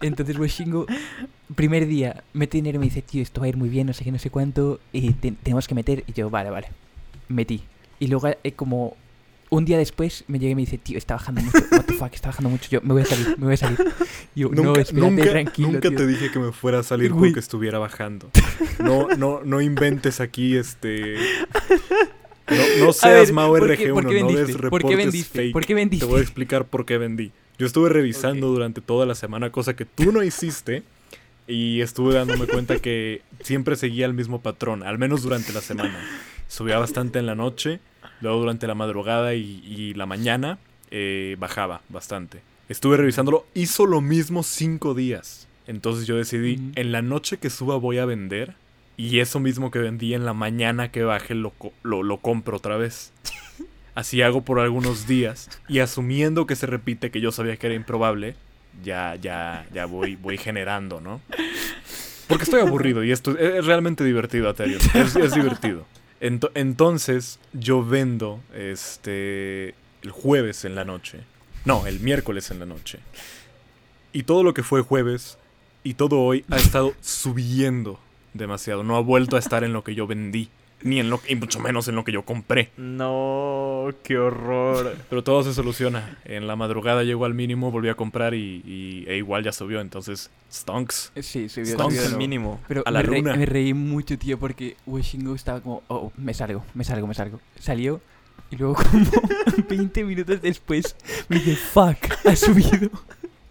[0.00, 0.86] Entonces Washingo,
[1.56, 3.92] primer día, mete dinero y me dice, tío, esto va a ir muy bien, no
[3.92, 6.04] sé qué, no sé cuánto, y te- tenemos que meter.
[6.06, 6.68] Y yo, vale, vale.
[7.28, 7.62] Metí.
[7.98, 8.96] Y luego, eh, como
[9.50, 11.58] un día después me llega y me dice, tío, está bajando mucho.
[11.72, 12.68] What the fuck, está bajando mucho.
[12.70, 13.78] Yo me voy a salir, me voy a salir.
[14.34, 15.68] Y yo, no, Nunca, espérate, nunca, tranquilo.
[15.68, 15.98] nunca tío".
[15.98, 17.30] te dije que me fuera a salir Güey.
[17.30, 18.30] porque estuviera bajando.
[18.78, 21.16] No, no, no inventes aquí este.
[22.48, 24.96] No, no seas ver, Mau ¿por qué- RG1, por qué no des reportes ¿Por qué
[24.96, 25.38] vendiste?
[25.38, 25.52] fake.
[25.52, 26.06] ¿Por qué vendiste?
[26.06, 27.32] Te voy a explicar por qué vendí.
[27.58, 30.82] Yo estuve revisando durante toda la semana, cosa que tú no hiciste.
[31.46, 35.98] Y estuve dándome cuenta que siempre seguía el mismo patrón, al menos durante la semana.
[36.46, 37.80] Subía bastante en la noche,
[38.20, 40.58] luego durante la madrugada y, y la mañana
[40.90, 42.40] eh, bajaba bastante.
[42.68, 45.48] Estuve revisándolo, hizo lo mismo cinco días.
[45.66, 48.54] Entonces yo decidí, en la noche que suba voy a vender.
[48.96, 52.76] Y eso mismo que vendí en la mañana que baje lo, lo, lo compro otra
[52.76, 53.12] vez.
[53.94, 55.48] Así hago por algunos días.
[55.68, 58.34] Y asumiendo que se repite, que yo sabía que era improbable,
[58.82, 61.20] ya, ya, ya voy, voy generando, ¿no?
[62.28, 64.80] Porque estoy aburrido y esto es, es realmente divertido, Aterion.
[64.94, 65.86] Es, es divertido.
[66.20, 71.20] Ento- entonces, yo vendo este el jueves en la noche.
[71.64, 72.98] No, el miércoles en la noche.
[74.12, 75.38] Y todo lo que fue jueves
[75.84, 78.00] y todo hoy ha estado subiendo
[78.34, 78.82] demasiado.
[78.84, 80.48] No ha vuelto a estar en lo que yo vendí.
[80.82, 82.70] Ni en lo y mucho menos en lo que yo compré.
[82.76, 84.96] No, qué horror.
[85.10, 86.18] Pero todo se soluciona.
[86.24, 89.80] En la madrugada llegó al mínimo, volví a comprar y, y- e igual ya subió.
[89.80, 91.10] Entonces, stonks.
[91.20, 92.16] Sí, subió, Stonks nuevo.
[92.18, 92.60] mínimo.
[92.68, 93.34] Pero A la me, reí, luna.
[93.36, 97.40] me reí mucho, tío, porque Washingo estaba como, oh, me salgo, me salgo, me salgo.
[97.58, 98.00] Salió
[98.50, 99.04] y luego como
[99.68, 100.94] 20 minutos después
[101.28, 102.88] me dice, fuck, ha subido.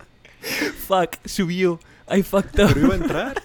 [0.88, 1.80] fuck, subió.
[2.10, 2.70] I fucked up.
[2.74, 3.44] Pero iba a entrar.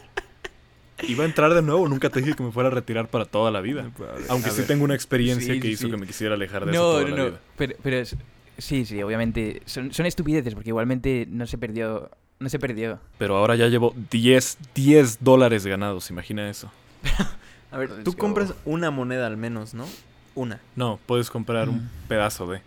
[1.09, 1.89] Iba a entrar de nuevo.
[1.89, 3.91] Nunca te dije que me fuera a retirar para toda la vida.
[4.29, 4.67] Aunque A sí ver.
[4.67, 5.91] tengo una experiencia Sí, que sí, hizo sí.
[5.91, 7.25] que me quisiera alejar de eso No, toda no, la no.
[7.31, 7.41] vida.
[7.57, 8.17] Pero, pero es-
[8.59, 13.01] sí, sí, obviamente son, son estupideces porque igualmente no se perdió, no se perdió.
[13.19, 16.11] Pero ahora ya llevo 10, 10 dólares ganados.
[16.11, 16.71] Imagina eso.
[17.73, 18.19] A ver, Let's tú go.
[18.19, 19.87] compras una moneda al menos, ¿no?
[20.35, 20.61] Una.
[20.77, 21.91] No, puedes comprar un Mm.
[22.09, 22.61] pedazo de.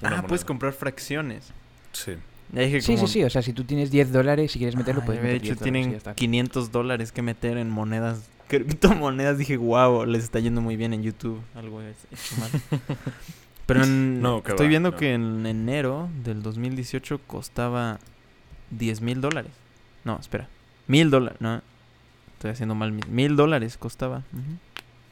[0.00, 1.52] una ah, puedes comprar fracciones.
[1.92, 2.12] Sí.
[2.52, 3.06] Ya dije Sí, como...
[3.06, 5.40] sí, sí, o sea, si tú tienes 10 dólares, si quieres meterlo, Ah, puedes meter
[5.40, 6.14] dicho, 10 dólares y tienen está.
[6.14, 9.38] 500 dólares que meter en monedas, criptomonedas.
[9.38, 11.40] Dije, wow, les está yendo muy bien en YouTube.
[11.54, 12.50] Algo he hecho mal.
[13.66, 14.96] Pero en- No, que estoy va, viendo no.
[14.96, 17.98] que en enero del 2018 costaba
[18.70, 19.52] 10 mil dólares.
[20.04, 20.48] No, espera.
[20.88, 21.40] Mil dólares.
[21.40, 21.62] No,
[22.34, 22.92] estoy haciendo mal.
[22.92, 24.24] Mil, mil dólares costaba.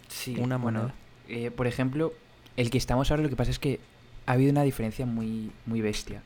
[0.09, 0.94] Sí, Una bueno, moneda.
[1.29, 2.12] eh, por ejemplo,
[2.57, 3.79] el que estamos ahora, lo que pasa es que
[4.26, 6.22] ha habido una diferencia muy, muy bestia.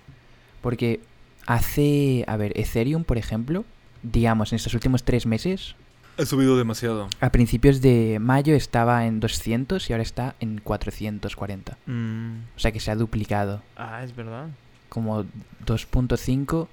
[0.65, 1.01] Porque
[1.47, 3.67] hace, a ver, Ethereum, por ejemplo,
[4.03, 5.77] digamos, en estos últimos tres meses,
[6.17, 7.09] He subido demasiado.
[7.21, 11.77] a principios de mayo estaba en 200 y ahora está en 440.
[11.87, 14.47] Mm, O sea que se ha duplicado, Ah, es verdad.
[14.89, 15.25] como
[15.67, 16.69] 2.5.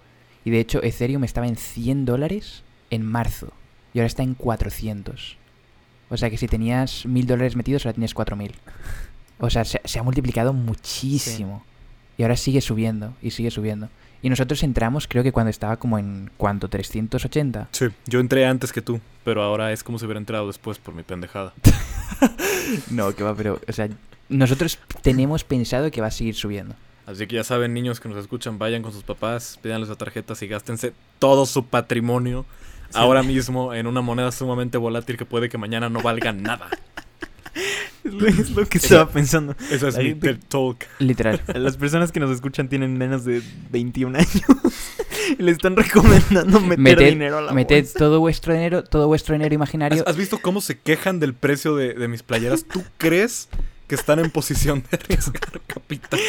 [0.45, 3.51] Y de hecho, Ethereum estaba en 100 dólares en marzo
[3.93, 5.37] y ahora está en 400.
[6.09, 8.53] O sea que si tenías 1000 dólares metidos, ahora tienes 4000.
[9.39, 11.65] O sea, se, se ha multiplicado muchísimo.
[12.17, 13.89] Y ahora sigue subiendo y sigue subiendo.
[14.21, 17.69] Y nosotros entramos, creo que cuando estaba como en cuánto, 380.
[17.71, 20.93] Sí, yo entré antes que tú, pero ahora es como si hubiera entrado después por
[20.93, 21.53] mi pendejada.
[22.89, 23.89] No, que va, pero, o sea,
[24.29, 26.75] nosotros tenemos pensado que va a seguir subiendo.
[27.05, 30.41] Así que ya saben, niños que nos escuchan, vayan con sus papás, pídanles las tarjetas
[30.41, 32.45] y gástense todo su patrimonio
[32.93, 36.69] ahora mismo en una moneda sumamente volátil que puede que mañana no valga nada.
[38.03, 39.55] Es lo, que estaba pensando.
[39.69, 40.85] Esa es mi TED Talk.
[40.99, 41.41] Literal.
[41.55, 44.31] Las personas que nos escuchan tienen menos de 21 años.
[45.39, 47.99] y le están recomendando meter Meted- dinero a la Meted bolsa.
[47.99, 50.01] todo vuestro dinero, todo vuestro dinero imaginario.
[50.01, 52.65] ¿Has, has visto cómo se quejan del precio de, de mis playeras?
[52.65, 53.49] ¿Tú crees
[53.87, 56.19] que están en posición de arriesgar capital?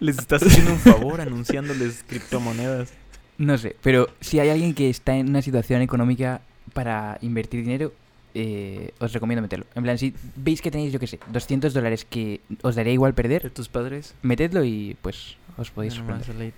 [0.00, 2.90] Les estás haciendo un favor anunciándoles criptomonedas.
[3.38, 6.40] No sé, pero si hay alguien que está en una situación económica
[6.74, 7.92] para invertir dinero,
[8.38, 9.66] eh, os recomiendo meterlo.
[9.74, 13.12] En plan, si veis que tenéis, yo qué sé, 200 dólares que os daría igual
[13.12, 14.14] ¿De perder, tus padres?
[14.22, 16.52] metedlo y pues os podéis sorprender.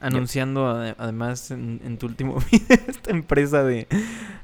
[0.00, 3.86] Anunciando ade- además en, en tu último video esta empresa de...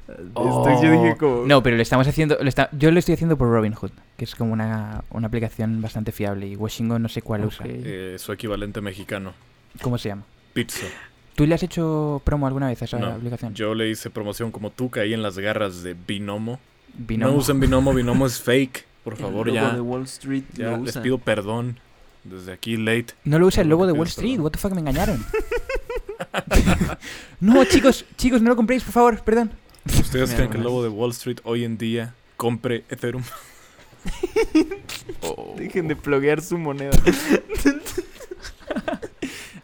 [0.07, 1.33] Estoy- yo dije como...
[1.41, 1.45] Oh.
[1.45, 4.35] No, pero lo estamos haciendo, lo está- yo lo estoy haciendo por Robinhood, que es
[4.35, 7.65] como una, una aplicación bastante fiable y Washington no sé cuál usa.
[7.67, 9.33] Eh, su equivalente mexicano.
[9.81, 10.23] ¿Cómo se llama?
[10.53, 10.87] Pizza.
[11.35, 13.53] ¿Tú le has hecho promo alguna vez a esa No, aplicación?
[13.53, 16.59] Yo le hice promoción como tú, caí en las garras de Binomo.
[16.97, 17.33] Binomo.
[17.33, 18.85] No usen Binomo, Binomo es fake.
[19.03, 19.73] Por El favor, logo ya.
[19.73, 21.79] de Wall Street Ya lo les pido perdón.
[22.23, 23.13] Desde aquí, late.
[23.23, 24.31] No lo usa el Lo logo de Wall es Street.
[24.33, 24.43] perdón.
[24.45, 25.25] What the fuck, me engañaron.
[27.39, 29.51] no, chicos, chicos, no lo compréis, por favor, perdón.
[29.85, 33.23] ¿Ustedes Mira creen que el logo de Wall Street hoy en día compre Ethereum?
[35.57, 36.91] Dejen de pluguear su moneda.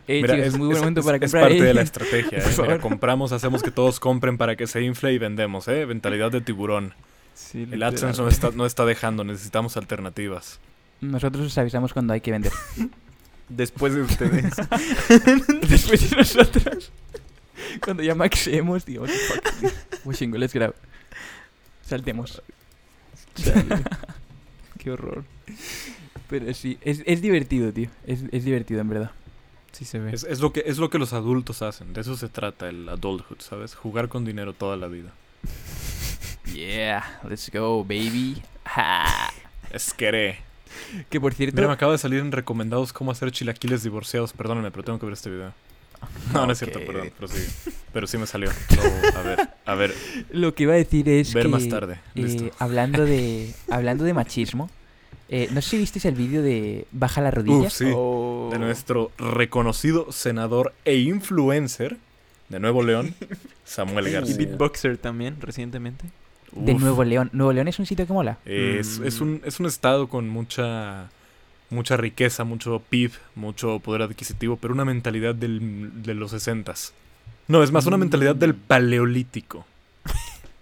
[0.09, 1.43] Eh, Mira, chicos, es, es muy buen es- momento es- para es comprar.
[1.43, 1.63] parte eh.
[1.63, 2.37] de la estrategia.
[2.39, 2.43] ¿eh?
[2.61, 5.67] Mira, compramos, hacemos que todos compren para que se infle y vendemos.
[5.67, 5.85] ¿eh?
[5.85, 6.93] Mentalidad de tiburón.
[7.47, 7.81] Sí, El.
[7.81, 10.59] AdSense no está, no está dejando, necesitamos alternativas.
[10.99, 12.51] Nosotros os avisamos cuando hay que vender.
[13.49, 14.53] Después de ustedes.
[15.69, 16.91] Después de nosotros.
[17.81, 19.71] Cuando ya maxemos, digamos, fuck.
[20.05, 20.75] Washington, let's grab.
[21.85, 22.41] Saltemos.
[24.77, 25.23] Qué horror.
[26.29, 27.89] Pero sí, es, es divertido, tío.
[28.05, 29.11] Es, es divertido, en verdad.
[29.71, 30.11] Sí se ve.
[30.13, 31.93] Es, es lo que, es lo que los adultos hacen.
[31.93, 33.75] De eso se trata el adulthood, ¿sabes?
[33.75, 35.13] Jugar con dinero toda la vida.
[36.53, 38.41] Yeah, let's go, baby.
[38.65, 39.05] Ja.
[39.71, 40.37] Es que
[41.09, 44.33] Que por cierto, Mira, me acaba de salir en recomendados cómo hacer chilaquiles divorciados.
[44.33, 45.53] Perdóname, pero tengo que ver este video.
[46.33, 47.71] No, no es cierto, perdón, pero sí.
[47.91, 48.51] Pero sí me salió.
[49.15, 49.95] A ver, a ver,
[50.29, 51.93] lo que iba a decir es ver que más tarde.
[51.93, 52.51] eh, Listo.
[52.59, 54.69] hablando de hablando de machismo,
[55.29, 57.67] eh, no sé si visteis el vídeo de baja la rodilla.
[57.67, 57.91] Uf, sí.
[57.95, 58.49] Oh.
[58.51, 61.97] De nuestro reconocido senador e influencer
[62.49, 63.15] de Nuevo León,
[63.65, 64.37] Samuel Y García.
[64.37, 66.05] beatboxer también, recientemente.
[66.65, 66.81] De Uf.
[66.81, 67.29] Nuevo León.
[67.33, 68.37] Nuevo León es un sitio que mola.
[68.45, 69.23] Es, es, Mm.
[69.23, 71.09] un, es un estado con mucha
[71.69, 76.93] mucha riqueza, mucho PIB, mucho poder adquisitivo, pero una mentalidad del- de los sesentas.
[77.49, 78.59] No, es más una mentalidad del Mm.
[78.67, 79.65] paleolítico.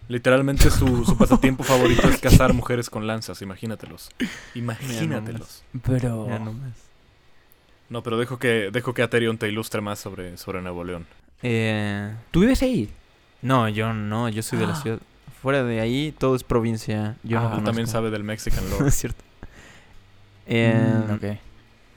[0.07, 1.63] Literalmente su, su pasatiempo
[2.03, 4.09] favorito es cazar mujeres con lanzas, imagínatelos.
[4.53, 5.63] Imagínatelos.
[5.83, 6.27] Pero.
[7.89, 11.05] No, pero dejo que, dejo que Aterion te ilustre más sobre, sobre Nuevo León.
[11.43, 12.89] Eh, ¿tú vives ahí?
[13.41, 14.81] no, yo no, yo soy de la Ah.
[14.81, 14.99] ciudad.
[15.45, 17.17] Fuera de ahí, todo es provincia.
[17.21, 18.87] Yo Ah, no también sabes del Mexican Lore.
[18.87, 19.23] es cierto.
[20.47, 20.73] Eh,
[21.07, 21.23] Mm, ok.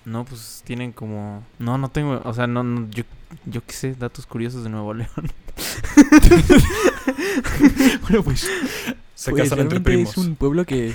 [0.04, 1.42] No, pues tienen como...
[1.58, 2.20] No, no tengo...
[2.24, 3.04] O sea, no, no, yo,
[3.46, 5.08] yo qué sé, datos curiosos de Nuevo León.
[8.02, 8.46] bueno, pues,
[9.14, 10.10] Se pues casan entre realmente primos.
[10.10, 10.94] es un pueblo que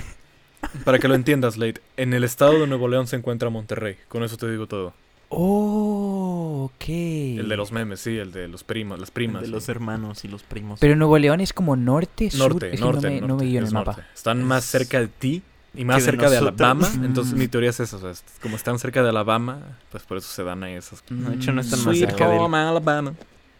[0.84, 3.96] Para que lo entiendas, Late, en el estado de Nuevo León se encuentra Monterrey.
[4.08, 4.94] Con eso te digo todo.
[5.28, 6.84] Oh, ok.
[6.88, 9.42] El de los memes, sí, el de los primos, las primas.
[9.42, 9.52] de sí.
[9.52, 10.80] los hermanos y los primos.
[10.80, 12.52] Pero Nuevo León es como norte, sur.
[12.52, 13.98] Norte, es que norte, no me, no me norte, guío en el mapa.
[14.14, 15.42] Están más cerca de ti
[15.74, 16.36] y más de cerca de.
[16.38, 16.88] Alabama.
[17.02, 17.38] Entonces Mm.
[17.38, 17.96] mi teoría es esa.
[17.96, 19.60] O sea, es- como están cerca de Alabama,
[19.90, 22.36] pues por eso se dan ahí esas No, de hecho, no están más cerca de
[22.38, 23.14] home Alabama.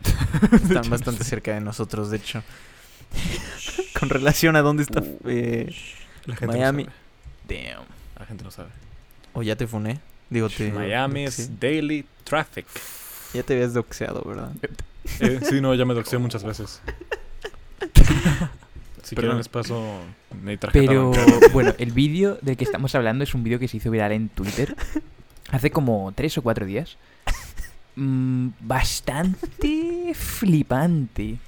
[0.53, 2.42] Están bastante cerca de nosotros, de hecho.
[3.98, 5.74] Con relación a dónde está eh,
[6.27, 6.85] La gente Miami.
[6.85, 7.64] no sabe.
[7.64, 7.85] Damn.
[8.18, 8.68] La gente no sabe.
[9.33, 10.00] O ya te funé.
[10.30, 10.72] Digo, te...
[10.72, 11.44] Miami doxeé.
[11.44, 12.66] es daily traffic.
[13.32, 14.50] Ya te habías doxeado, ¿verdad?
[15.20, 16.80] Eh, sí, no, ya me doxé muchas veces.
[19.04, 19.38] Si quieren Perdón.
[19.38, 19.98] les paso
[20.42, 21.48] mi tarjeta Pero bancaria.
[21.52, 24.30] bueno, el vídeo del que estamos hablando es un vídeo que se hizo viral en
[24.30, 24.74] Twitter
[25.50, 26.96] hace como tres o cuatro días.
[27.96, 31.38] Mm, bastante flipante.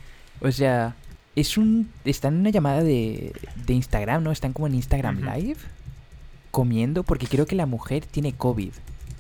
[0.40, 0.96] O sea,
[1.34, 1.90] es un.
[2.04, 3.32] Están en una llamada de,
[3.64, 4.32] de Instagram, ¿no?
[4.32, 5.20] Están como en Instagram.
[5.20, 5.56] Live
[6.56, 8.72] comiendo porque creo que la mujer tiene COVID.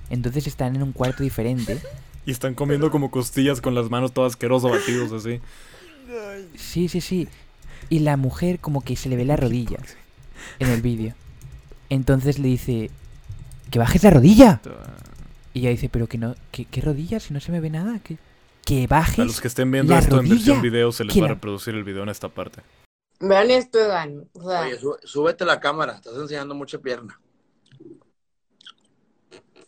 [0.08, 1.78] Entonces están en un cuarto diferente.
[2.24, 5.40] Y están comiendo como costillas con las manos todas asqueroso batidos así.
[6.56, 7.28] Sí, sí, sí.
[7.88, 9.76] Y la mujer como que se le ve la rodilla
[10.58, 11.14] en el vídeo.
[11.88, 12.90] Entonces le dice,
[13.70, 14.60] que bajes la rodilla.
[15.54, 17.20] Y ella dice, pero que no, que, ¿qué rodilla?
[17.20, 18.00] Si no se me ve nada.
[18.00, 18.18] Que,
[18.64, 19.24] que A bajes.
[19.24, 20.62] los que estén viendo la esto en versión rodilla.
[20.62, 22.62] video se les va a reproducir el video en esta parte.
[23.20, 24.24] Vean esto, Egan.
[24.32, 27.20] O sea, Oye, sú- súbete la cámara, estás enseñando mucha pierna.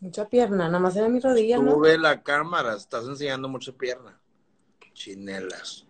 [0.01, 1.73] Mucha pierna, nada más era mi rodilla, ¿no?
[1.73, 4.21] Sube la cámara, estás enseñando mucha pierna.
[4.93, 5.87] Chinelas.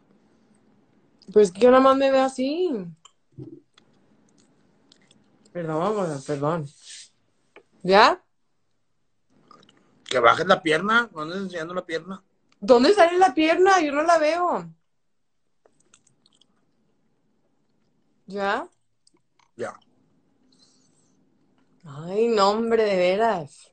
[1.33, 2.71] Pues que yo nada más me veo así.
[5.53, 6.67] Perdón, perdón.
[7.83, 8.23] ¿Ya?
[10.05, 12.23] Que bajes la pierna, no andes enseñando la pierna.
[12.61, 13.81] ¿Dónde sale la pierna?
[13.81, 14.71] Yo no la veo.
[18.27, 18.69] ¿Ya?
[19.57, 19.79] Ya.
[21.85, 23.73] Ay, no, hombre, de veras.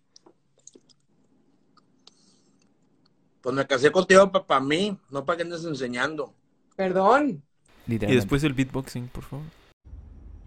[3.45, 6.33] Pues me casé contigo para mí, no para que andes enseñando.
[6.75, 7.43] Perdón.
[7.85, 9.45] Y después el beatboxing, por favor.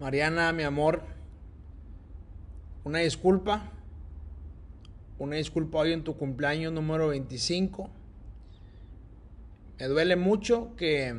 [0.01, 1.01] Mariana, mi amor,
[2.83, 3.71] una disculpa.
[5.17, 7.89] Una disculpa hoy en tu cumpleaños número 25.
[9.79, 11.15] Me duele mucho que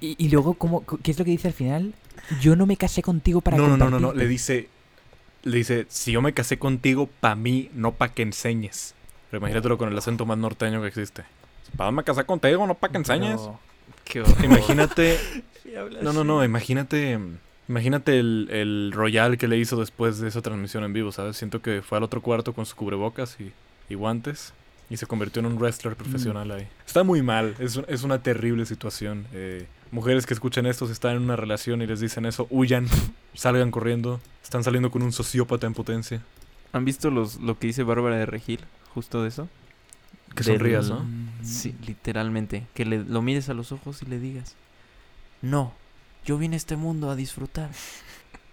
[0.00, 1.94] Y, y luego, ¿cómo, ¿qué es lo que dice al final?
[2.40, 4.12] Yo no me casé contigo para no, no, no, no, no.
[4.12, 4.68] Le dice.
[5.42, 8.94] Le dice, si yo me casé contigo, pa' mí, no pa' que enseñes.
[9.30, 11.24] Pero imagínatelo con el acento más norteño que existe.
[11.78, 13.40] Pa' me casé contigo, no pa' que enseñes.
[13.40, 13.60] Pero-
[14.04, 14.44] Qué horror.
[14.44, 15.18] Imagínate.
[16.02, 17.16] No, no, no, imagínate.
[17.70, 21.36] Imagínate el, el royal que le hizo después de esa transmisión en vivo, ¿sabes?
[21.36, 23.52] Siento que fue al otro cuarto con su cubrebocas y,
[23.88, 24.52] y guantes
[24.90, 26.66] y se convirtió en un wrestler profesional ahí.
[26.84, 29.24] Está muy mal, es, es una terrible situación.
[29.32, 32.86] eh, Mujeres que escuchan esto, si están en una relación y les dicen eso, huyan,
[33.34, 34.20] salgan corriendo.
[34.42, 36.22] Están saliendo con un sociópata en potencia.
[36.72, 38.60] ¿Han visto los, lo que dice Bárbara de Regil?
[38.94, 39.48] Justo de eso.
[40.34, 41.04] Que Del- sonrías, ¿no?
[41.42, 42.66] Sí, literalmente.
[42.74, 44.54] Que le, lo mires a los ojos y le digas,
[45.42, 45.72] no,
[46.24, 47.70] yo vine a este mundo a disfrutar.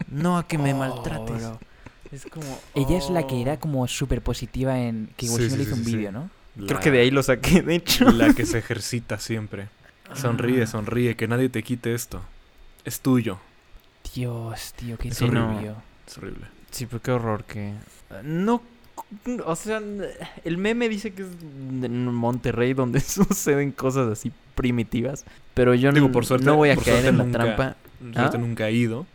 [0.09, 1.41] No a que me Oh, maltrates.
[1.41, 1.59] bro.
[2.11, 2.59] Es como...
[2.73, 3.41] Ella es la que oh.
[3.41, 6.29] era como súper positiva en que igual Sí, sí, hizo sí, un vídeo, ¿no?
[6.65, 8.09] Creo que de ahí lo saqué, de hecho.
[8.11, 9.67] La que se ejercita siempre.
[10.13, 12.21] Sonríe, sonríe, que nadie te quite esto.
[12.85, 13.39] Es tuyo.
[14.15, 15.75] Dios, tío, qué turbio.
[16.07, 16.47] Es horrible.
[16.71, 17.73] Sí, pero qué horror que...
[18.23, 18.61] No...
[19.45, 19.81] O sea,
[20.43, 21.27] el meme dice que es
[21.83, 25.23] en Monterrey donde suceden cosas así primitivas.
[25.53, 27.75] Pero yo Digo, por suerte- no voy a por caer en la nunca- trampa.
[28.13, 28.39] Suerte ¿Ah?
[28.39, 29.05] nunca he ido.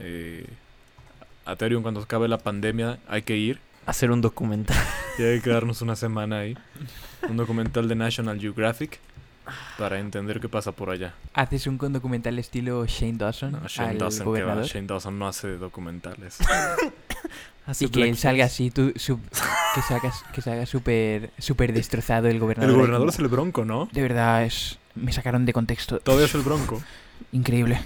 [0.00, 0.46] Eh,
[1.44, 3.58] a Ethereum cuando acabe la pandemia hay que ir.
[3.86, 4.76] Hacer un documental.
[5.18, 6.56] Y hay que quedarnos una semana ahí.
[7.28, 9.00] Un documental de National Geographic
[9.78, 11.14] para entender qué pasa por allá.
[11.34, 14.64] Haces un documental estilo Shane Dawson No, Shane al Dawson, gobernador.
[14.64, 16.38] Shane Dawson no hace documentales.
[17.64, 22.26] Hace Y que él salga así, tú, su- que salga, que salga súper súper destrozado
[22.26, 22.70] el gobernador.
[22.70, 23.88] El gobernador es el bronco, ¿no?
[23.92, 26.00] De verdad, es me sacaron de contexto.
[26.00, 26.82] Todavía es el bronco.
[27.32, 27.80] Increíble.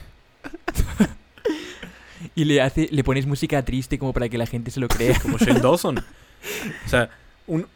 [2.34, 5.18] y le hace le pones música triste como para que la gente se lo crea.
[5.20, 5.98] Como Shane Dawson.
[5.98, 7.10] O sea,
[7.46, 7.66] un-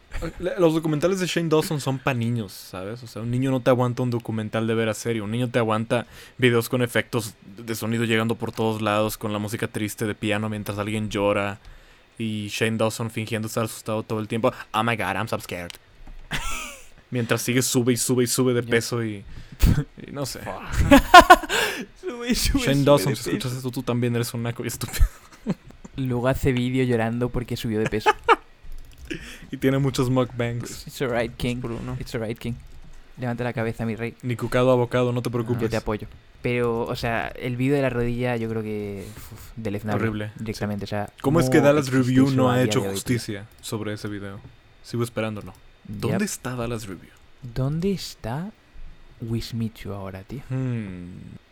[0.59, 3.03] los documentales de Shane Dawson son para niños, ¿sabes?
[3.03, 5.25] O sea, un niño no te aguanta un documental de veras serio.
[5.25, 6.07] Un niño te aguanta
[6.39, 10.49] videos con efectos de sonido llegando por todos lados, con la música triste de piano
[10.49, 11.59] mientras alguien llora.
[12.19, 14.53] Y Shane Dawson fingiendo estar asustado todo el tiempo.
[14.75, 15.71] Oh my god, I'm so scared.
[17.11, 19.25] Mientras sigue, sube y sube y sube de peso y,
[20.07, 20.41] y no sé.
[22.01, 25.05] Sube, sube, Shane sube Dawson, si escuchas esto, tú también eres un naco y estúpido.
[25.97, 28.11] Luego hace vídeo llorando porque subió de peso.
[29.51, 30.87] Y tiene muchos mukbangs.
[30.87, 31.57] It's alright, King.
[31.61, 31.97] Por uno.
[32.01, 32.55] It's alright, King.
[33.19, 34.15] Levanta la cabeza, mi rey.
[34.23, 35.63] Ni cucado abocado, no te preocupes.
[35.63, 36.07] Yo te apoyo.
[36.43, 40.03] Pero, o sea, el vídeo de la rodilla yo creo que uf, deleznable.
[40.03, 41.11] Horrible, Directamente, o sea...
[41.21, 42.91] ¿Cómo es que Dallas Review no a ha hecho tío?
[42.93, 44.41] justicia sobre ese video?
[44.83, 45.53] Sigo esperándolo.
[45.87, 46.23] ¿Dónde Yep.
[46.23, 47.11] está Dallas Review?
[47.43, 48.53] ¿Dónde está
[49.21, 50.41] Wismichu ahora, tío?
[50.49, 51.09] Hmm.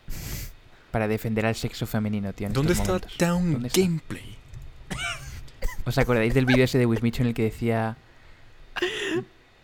[0.91, 2.47] Para defender al sexo femenino, tío.
[2.47, 3.17] en ¿Dónde estos está momentos.
[3.19, 3.79] Down ¿Dónde está?
[5.89, 7.97] ¿Os acordáis del vídeo ese de Wismichu en el que decía...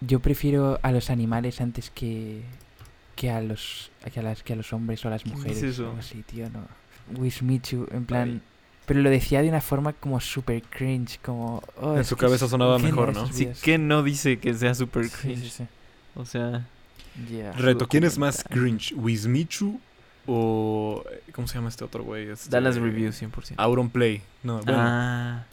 [0.02, 2.42] Yo prefiero a los animales antes que...
[3.16, 3.92] Que a los...
[4.12, 5.58] Que a, las, que a los hombres o a las ¿Quién mujeres.
[5.58, 5.84] dice eso?
[5.84, 6.68] o algo así, tío, no.
[7.22, 8.42] Wismichu, en plan...
[8.88, 11.64] Pero lo decía de una forma como super cringe, como...
[11.82, 13.32] oh, En es su que cabeza es- sonaba ¿qué mejor, ¿no?
[13.32, 15.42] Sí, que no dice que sea super cringe.
[15.44, 15.64] sí, sí.
[16.16, 16.68] O sea,
[17.32, 17.52] Ya.
[17.54, 18.94] Reto, ¿quién es más cringe?
[18.96, 19.80] ¿Wismichu
[20.28, 21.04] o...
[21.34, 22.30] ¿Cómo se llama este otro güey?
[22.30, 23.54] Este- Dallas Review 100%.
[23.58, 24.22] Auron Play.
[24.44, 24.74] No, bueno.
[24.80, 25.46] Ah,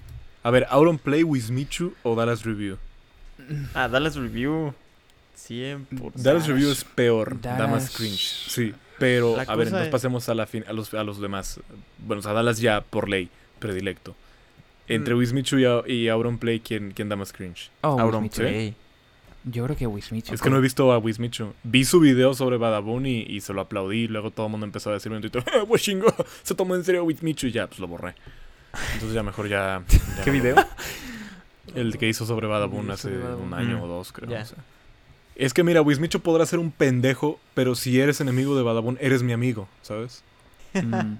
[0.42, 2.76] A ver, Auron Play, Wismichu o Dallas Review.
[3.74, 4.74] ah, Dallas Review
[5.36, 6.12] 100%.
[6.14, 8.44] Dallas Review es peor, da más Dallas- cringe.
[8.48, 11.20] Sí, pero La a ver, entonces es- pasemos a, la fin- a, los, a los
[11.20, 11.60] demás.
[11.98, 13.28] Bueno, o sea, Dallas ya por ley,
[13.58, 14.14] predilecto.
[14.88, 15.18] Entre Mm.
[15.18, 17.70] Wismichu y, y Auron Play, ¿quién, ¿quién da más cringe?
[17.82, 18.28] Oh, Auron.
[18.28, 18.74] Play.
[19.44, 20.34] Yo creo que Wismichu.
[20.34, 21.52] Es que no he visto a Wismichu.
[21.64, 24.02] Vi su video sobre Badabun y, y se lo aplaudí.
[24.04, 26.14] Y luego todo el mundo empezó a decirme en Twitter, ¡Eh, Washingo!
[26.44, 28.14] Se tomó en serio a Wismichu y ya, pues lo borré.
[28.94, 29.82] Entonces ya mejor ya...
[29.88, 30.56] ya ¿Qué no video?
[31.74, 33.46] El que hizo sobre Badabun hace Badabun.
[33.46, 33.82] un año Mm.
[33.82, 34.30] o dos, creo.
[34.30, 34.42] Ya.
[34.42, 34.58] o sea.
[35.36, 39.22] Es que mira, Wismichu podrá ser un pendejo, pero si eres enemigo de Badabun, eres
[39.22, 40.22] mi amigo, ¿sabes?
[40.74, 41.14] Mm.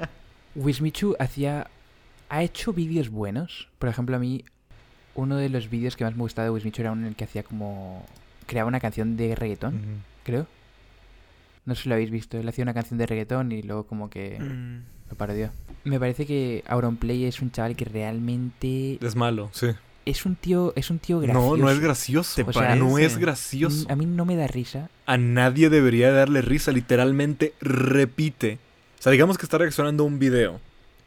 [0.54, 1.68] Wismichu hacía...
[2.28, 3.68] Ha hecho vídeos buenos.
[3.78, 4.44] Por ejemplo, a mí...
[5.14, 7.24] Uno de los vídeos que más me gustaba de Wismichu era uno en el que
[7.24, 8.04] hacía como...
[8.46, 10.46] Creaba una canción de reggaetón, creo.
[11.64, 12.38] No sé si lo habéis visto.
[12.38, 14.38] Él hacía una canción de reggaetón y luego como que
[15.10, 15.50] Lo parodió.
[15.84, 18.98] Me parece que Auronplay es un chaval que realmente...
[19.00, 19.68] Es malo, sí.
[20.04, 21.56] Es un tío, es un tío gracioso.
[21.56, 22.32] No, no es gracioso.
[22.36, 23.86] ¿Te O sea, no es gracioso.
[23.90, 24.88] A mí no me da risa.
[25.04, 26.70] A nadie debería darle risa.
[26.70, 28.58] Literalmente repite.
[28.98, 30.60] O sea, digamos que está reaccionando a un video.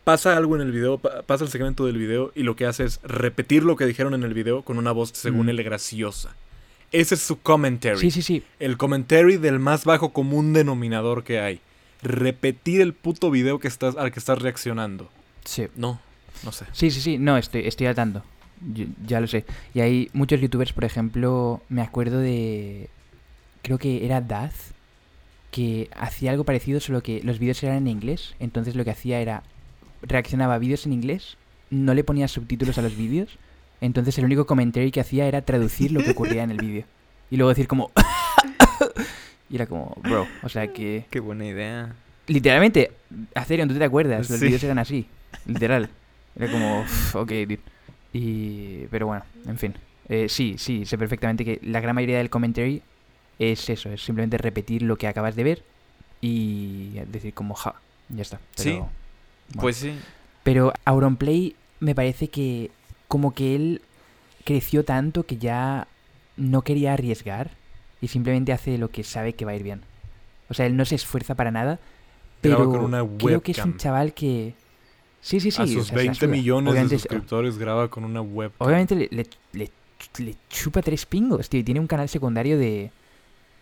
[0.03, 2.83] Pasa algo en el video, pa- pasa el segmento del video y lo que hace
[2.83, 5.49] es repetir lo que dijeron en el video con una voz, según Mm.
[5.49, 6.35] él, graciosa.
[6.91, 7.99] Ese es su commentary.
[7.99, 8.43] Sí, sí, sí.
[8.59, 11.61] El commentary del más bajo común denominador que hay.
[12.01, 15.09] Repetir el puto video que estás, al que estás reaccionando.
[15.43, 15.67] Sí.
[15.75, 15.99] No,
[16.43, 16.65] no sé.
[16.71, 18.23] Sí, sí, sí, no, estoy, estoy al tanto.
[18.73, 19.45] Yo- ya lo sé.
[19.73, 22.89] Y hay muchos youtubers, por ejemplo, me acuerdo de.
[23.61, 24.71] Creo que era Daz,
[25.51, 28.35] que hacía algo parecido, solo que los vídeos eran en inglés.
[28.39, 29.43] Entonces lo que hacía era.
[30.01, 31.35] Reaccionaba a vídeos en inglés,
[31.69, 33.37] no le ponía subtítulos a los vídeos.
[33.81, 36.85] Entonces el único comentario que hacía era traducir lo que ocurría en el vídeo.
[37.29, 37.91] Y luego decir como.
[39.49, 41.05] y era como, bro, o sea que.
[41.11, 41.93] Qué buena idea.
[42.27, 42.91] Literalmente,
[43.35, 44.29] Atherion, ¿tú te acuerdas?
[44.29, 44.45] Los Sí.
[44.45, 45.07] vídeos eran así,
[45.45, 45.89] literal.
[46.35, 47.59] Era como, "Uf, ok, dude.
[48.13, 49.73] Y, pero bueno, en fin.
[50.07, 52.81] Eh, sí, sí, sé perfectamente que la gran mayoría del commentary
[53.37, 55.63] es eso, es simplemente repetir lo que acabas de ver
[56.21, 57.75] y decir como, ja,
[58.09, 58.37] ya está.
[58.55, 59.61] Sí, Pero, bueno.
[59.61, 59.93] Pues sí.
[60.43, 62.71] Pero Auronplay me parece que
[63.07, 63.81] como que él
[64.45, 65.87] creció tanto que ya
[66.37, 67.51] no quería arriesgar
[68.01, 69.81] y simplemente hace lo que sabe que va a ir bien.
[70.49, 71.79] O sea, él no se esfuerza para nada,
[72.41, 73.77] pero con una creo que es un webcam.
[73.77, 74.55] chaval que...
[75.21, 75.61] Sí, sí, sí.
[75.61, 76.29] a o sus sea, la 20 suda.
[76.29, 78.51] millones Obviamente de es- suscriptores graba con una web.
[78.57, 79.71] Obviamente le, le- le-
[80.19, 81.59] le chupa tres pingos, tío.
[81.59, 82.89] Y tiene un canal secundario de,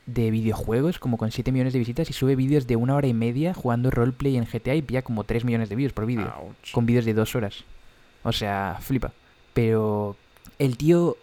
[0.05, 3.13] de videojuegos, como con 7 millones de visitas, y sube vídeos de una hora y
[3.15, 6.31] media jugando roleplay en GTA y pilla como 3 millones de vídeos por vídeo.
[6.71, 7.63] Con vídeos de dos horas.
[8.23, 9.11] O sea, flipa.
[9.55, 10.15] Pero
[10.59, 11.17] el tío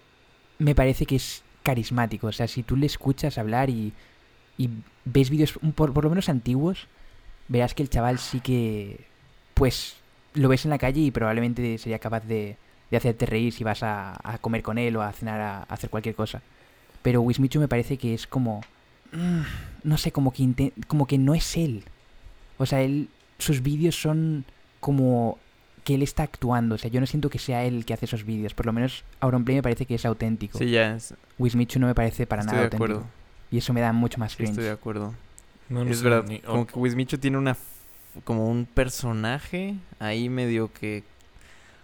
[0.58, 2.28] me parece que es carismático.
[2.28, 3.92] O sea, si tú le escuchas hablar y,
[4.56, 4.70] y
[5.04, 6.86] ves vídeos por, lo menos antiguos,
[7.48, 9.04] verás que el chaval sí que,
[9.54, 9.96] pues,
[10.34, 12.56] lo ves en la calle y probablemente sería capaz de,
[12.90, 15.90] de hacerte reír si vas a, comer con él o a cenar, a, a hacer
[15.90, 16.42] cualquier cosa.
[17.02, 18.60] Pero Wismichu me parece que es como,
[19.12, 19.40] mm,
[19.82, 21.84] no sé, como que, como que no es él.
[22.58, 23.08] O sea, él,
[23.38, 24.44] sus vídeos son
[24.80, 25.38] como
[25.84, 26.74] que él está actuando.
[26.74, 28.54] O sea, yo no siento que sea él el que hace esos vídeos.
[28.54, 30.58] Por lo menos Auronplay me parece que es auténtico.
[30.58, 30.96] Sí, ya.
[30.96, 32.84] es- Wismichu no me parece para estoy nada de auténtico.
[33.00, 33.10] acuerdo.
[33.50, 34.50] Y eso me da mucho más Sí, cringe.
[34.52, 35.14] estoy de acuerdo.
[35.68, 36.24] No, no es sé verdad.
[36.26, 37.56] ni- Como que Wismicho tiene una.
[38.24, 41.04] Como un personaje ahí medio que.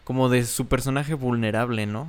[0.04, 2.08] Como de su personaje vulnerable, ¿no?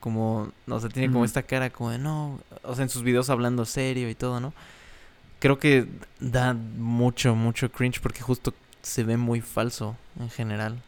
[0.00, 0.52] Como.
[0.68, 2.38] O sea, tiene como esta cara como de no.
[2.62, 4.52] O sea, en sus videos hablando serio y todo, ¿no?
[5.38, 5.86] Creo que
[6.20, 10.82] da mucho, mucho cringe porque justo se ve muy falso en general.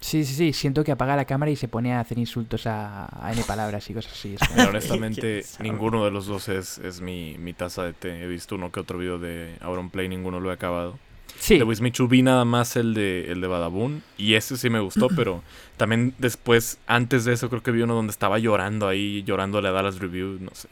[0.00, 0.52] Sí, sí, sí.
[0.52, 3.88] Siento que apaga la cámara y se pone a hacer insultos a, a N palabras
[3.90, 4.36] y cosas así.
[4.54, 8.22] Mira, honestamente, ninguno de los dos es, es mi, mi taza de té.
[8.22, 10.98] He visto uno que otro video de Auronplay, ninguno lo he acabado.
[11.40, 11.58] Sí.
[11.58, 14.02] De Wismichu vi nada más el de, el de Badabun.
[14.16, 15.42] Y ese sí me gustó, pero
[15.76, 19.72] también después, antes de eso, creo que vi uno donde estaba llorando ahí, llorándole a
[19.72, 20.68] Dallas Review, no sé,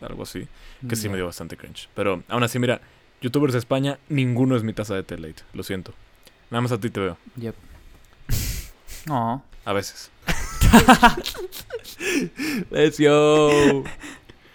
[0.00, 0.46] algo así.
[0.88, 1.10] Que sí Ya.
[1.10, 1.88] me dio bastante cringe.
[1.94, 2.80] Pero aún así, mira,
[3.20, 5.42] youtubers de España, ninguno es mi taza de té late.
[5.54, 5.92] Lo siento.
[6.50, 7.18] Nada más a ti te veo.
[7.36, 7.54] Yep.
[9.06, 9.42] No.
[9.64, 10.10] A veces.
[12.70, 13.84] ¡Let's go!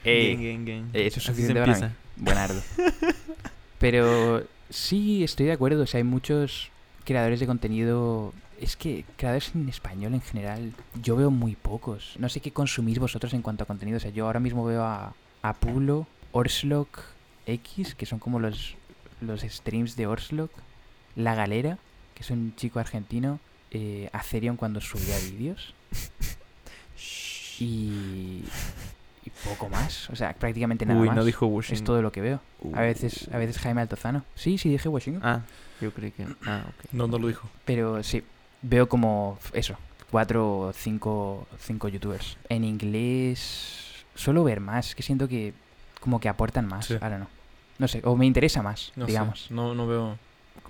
[0.03, 0.85] Eh, Gang, gang, gang.
[0.93, 1.93] eh, eso es Así suficiente para mí.
[2.17, 2.61] Buenardo.
[3.79, 5.83] Pero sí, estoy de acuerdo.
[5.83, 6.69] O sea, hay muchos
[7.05, 8.33] creadores de contenido.
[8.59, 10.71] Es que creadores en español en general,
[11.01, 12.13] yo veo muy pocos.
[12.19, 13.97] No sé qué consumís vosotros en cuanto a contenido.
[13.97, 17.01] O sea, yo ahora mismo veo a, a Pulo, Orslok
[17.47, 18.75] X, que son como los,
[19.21, 20.51] los streams de Orslok.
[21.15, 21.77] La Galera,
[22.13, 23.39] que es un chico argentino.
[23.77, 25.73] Eh, Acerion cuando subía vídeos.
[27.59, 28.41] Y,
[29.25, 30.09] y poco más.
[30.09, 31.15] O sea, prácticamente nada Uy, más.
[31.15, 31.75] no dijo Washington.
[31.75, 32.39] Es todo lo que veo.
[32.73, 34.23] A veces, a veces Jaime Altozano.
[34.35, 35.21] Sí, sí, dije Washington.
[35.25, 35.41] Ah,
[35.81, 36.25] yo creí que.
[36.45, 36.91] Ah, ok.
[36.93, 37.49] No, no lo dijo.
[37.65, 38.23] Pero sí,
[38.61, 39.75] veo como eso,
[40.11, 42.37] cuatro o cinco, cinco youtubers.
[42.49, 45.53] En inglés suelo ver más, que siento que
[45.99, 46.85] como que aportan más.
[46.85, 46.95] Sí.
[47.01, 47.27] Ahora no.
[47.77, 49.51] No sé, o me interesa más, No sé, digamos.
[49.51, 50.17] No, no veo,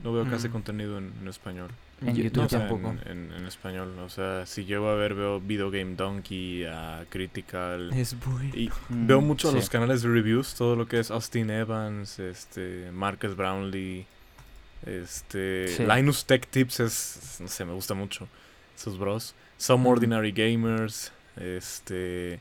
[0.03, 0.51] no veo casi Mm.
[0.51, 1.70] contenido en, en español.
[2.02, 2.89] En Yo- YouTube No, o sea, tampoco.
[3.06, 3.98] En, en- en español.
[4.00, 7.91] O sea, si llego a ver, veo Video Game Donkey, a Critical.
[7.93, 8.48] Es muy.
[8.54, 9.56] Y Mm, veo mucho sí.
[9.56, 14.06] los canales de reviews, todo lo que es Austin Evans, este, Marcus Brownlee,
[14.86, 15.84] este, Sí.
[15.86, 18.28] Linus Tech Tips es, no sé, me gusta mucho.
[18.76, 19.34] Esos bros.
[19.58, 19.88] Some Mm.
[19.88, 22.39] Ordinary Gamers, este,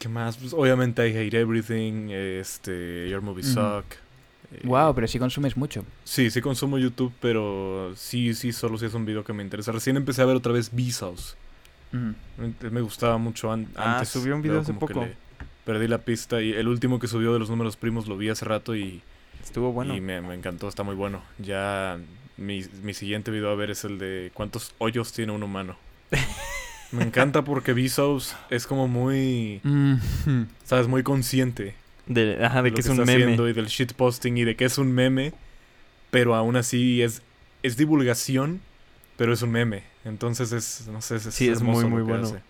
[0.00, 0.36] ¿qué más?
[0.36, 3.44] Pues, obviamente I Hate Everything, este, Your Movie.
[3.44, 3.84] Suck.
[4.52, 5.84] Eh, Wow, pero sí consumes mucho.
[6.04, 9.72] Sí, sí consumo YouTube, pero sí, sí, solo si es un video que me interesa.
[9.72, 11.34] Recién empecé a ver otra vez Vsauce.
[11.92, 12.10] Mm.
[12.70, 14.08] Me, gustaba mucho an- Ah, antes.
[14.10, 15.06] subió un video hace poco.
[15.64, 18.44] perdí la pista y el último que subió de los números primos lo vi hace
[18.44, 19.02] rato y,
[19.42, 19.94] Estuvo bueno.
[19.94, 21.22] y me, me encantó, está muy bueno.
[21.38, 21.98] Ya
[22.36, 25.76] mi, mi siguiente video a ver es el de cuántos hoyos tiene un humano.
[26.92, 29.60] me encanta porque Vsauce es como muy,
[30.64, 31.74] sabes, muy consciente
[32.06, 33.22] De, ajá, de lo que es está un meme.
[33.24, 35.32] haciendo y del shitposting y de que es un meme,
[36.10, 37.22] pero aún así es,
[37.62, 38.60] es divulgación,
[39.16, 39.82] pero es un meme.
[40.04, 42.26] Entonces es, no sé, es, Sí, es muy, muy que bueno.
[42.28, 42.40] hace.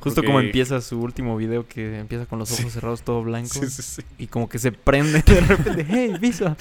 [0.00, 2.70] Justo Porque- como empieza su último video que empieza con los ojos Sí.
[2.70, 4.02] cerrados todo blanco Sí, sí, sí.
[4.18, 6.56] y como que se prende de repente, hey, Visa.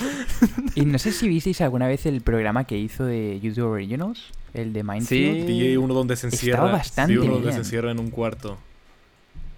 [0.76, 4.22] Y no sé si visteis alguna vez el programa que hizo de YouTube Originals,
[4.54, 5.48] el de Mindfield.
[5.48, 5.48] Sí.
[5.48, 6.72] Vi uno donde se Estaba encierra.
[6.72, 7.60] bastante vi uno donde se bien.
[7.66, 8.58] encierra en un cuarto.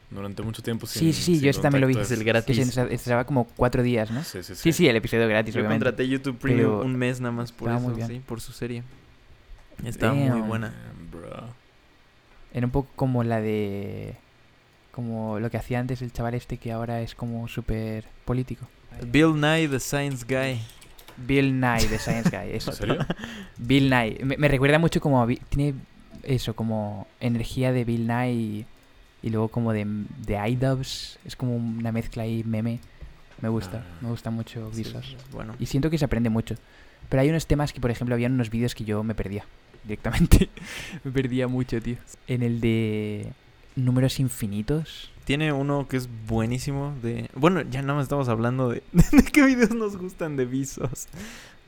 [0.09, 1.97] Durante mucho tiempo sin Sí, sí, sí, sin yo ese también lo vi.
[1.97, 2.55] Es el Que gratis.
[2.55, 4.23] se entra- entraba como cuatro días, ¿no?
[4.23, 4.61] Sí, sí, sí.
[4.61, 5.83] Sí, sí, el episodio gratis, Yo obviamente.
[5.83, 8.07] contraté YouTube Premium Pero un mes nada más por estaba eso, muy bien.
[8.07, 8.83] sí, por su serie.
[9.83, 10.47] Estaba muy Damn.
[10.47, 10.67] buena.
[10.69, 11.49] Damn, bro.
[12.53, 14.15] Era un poco como la de...
[14.91, 18.67] Como lo que hacía antes el chaval este que ahora es como súper político.
[19.05, 20.59] Bill Nye, the Science Guy.
[21.17, 22.51] Bill Nye, de Science Guy.
[22.55, 22.71] Eso.
[22.71, 22.97] ¿En serio?
[23.57, 24.17] Bill Nye.
[24.23, 25.21] Me, me recuerda mucho como...
[25.21, 25.75] a Tiene
[26.23, 28.65] eso, como energía de Bill Nye y,
[29.23, 29.85] y luego como de,
[30.25, 31.17] de iDubbbz.
[31.25, 32.79] Es como una mezcla ahí meme.
[33.41, 33.97] Me gusta, Ah.
[34.01, 35.15] me gusta mucho Sí, Vsauce.
[35.15, 35.55] es bueno.
[35.59, 36.55] Y siento que se aprende mucho.
[37.09, 39.45] Pero hay unos temas que, por ejemplo, habían unos vídeos que yo me perdía
[39.83, 40.49] directamente.
[41.03, 41.97] me perdía mucho, tío.
[42.27, 43.31] En el de
[43.75, 45.11] números infinitos.
[45.23, 47.29] Tiene uno que es buenísimo de...
[47.35, 51.07] Bueno, ya nada más estamos hablando de, de qué videos nos gustan de Visos.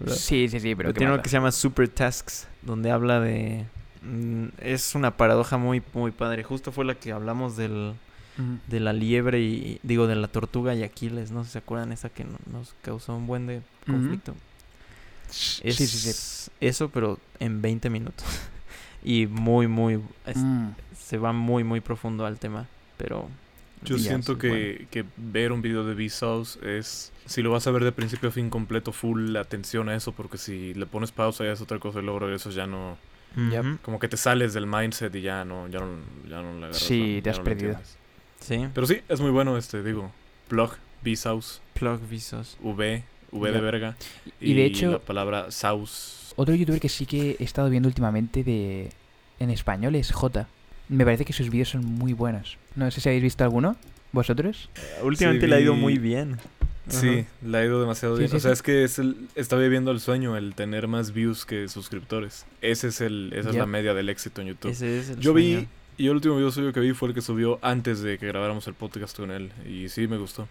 [0.07, 3.65] Sí, sí, sí, pero, ¿qué tiene uno que se llama Super Tasks, donde habla de...
[4.01, 6.43] mm, es una paradoja muy, muy padre.
[6.43, 7.93] Justo fue la que hablamos del,
[8.67, 9.79] de la liebre y...
[9.83, 11.43] Digo, de la tortuga y Aquiles, ¿no?
[11.43, 11.91] ¿Se acuerdan?
[11.91, 14.35] Esa que no- nos causó un buen de conflicto.
[15.29, 16.51] Sí, Es sí, sí.
[16.59, 18.25] eso, pero en 20 minutos.
[19.03, 20.01] y muy, muy...
[20.25, 23.27] es- Mm, Se va muy, muy profundo al tema, pero...
[23.81, 24.87] Yo Ya, siento que, bueno.
[24.91, 27.11] que ver un video de Vsauce es...
[27.25, 30.37] Si lo vas a ver de principio a fin completo, full atención a eso, porque
[30.37, 32.97] si le pones pausa ya es otra cosa y luego regresas ya no...
[33.81, 35.87] Como que te sales del mindset y ya no, ya no,
[36.29, 36.77] ya no le agarras.
[36.77, 37.79] Sí, la- te has no perdido.
[38.41, 40.11] Sí, Pero sí, es muy bueno este, digo.
[40.47, 40.71] Plug,
[41.03, 42.57] Vsauce, plug visos.
[42.61, 43.95] V, V de verga.
[44.41, 46.33] Y de hecho- la palabra sauce.
[46.35, 48.91] Otro youtuber que sí que he estado viendo últimamente de
[49.39, 50.47] en español es J.
[50.87, 52.57] Me parece que sus vídeos son muy buenos.
[52.75, 53.75] No sé si habéis visto alguno,
[54.11, 54.69] vosotros.
[55.03, 56.37] Últimamente Sí, le ha ido muy bien.
[56.89, 58.29] Sí, le ha ido demasiado Sí, bien.
[58.31, 58.53] sí, o sea, sí.
[58.53, 62.45] es que es el, está viviendo el sueño, el tener más views que suscriptores.
[62.61, 64.71] Ese es el, esa es la media del éxito en YouTube.
[64.71, 65.59] Ese es el Yo sueño.
[65.59, 65.67] vi,
[65.97, 68.67] y el último video suyo que vi fue el que subió antes de que grabáramos
[68.67, 69.51] el podcast con él.
[69.67, 70.47] Y sí, me gustó.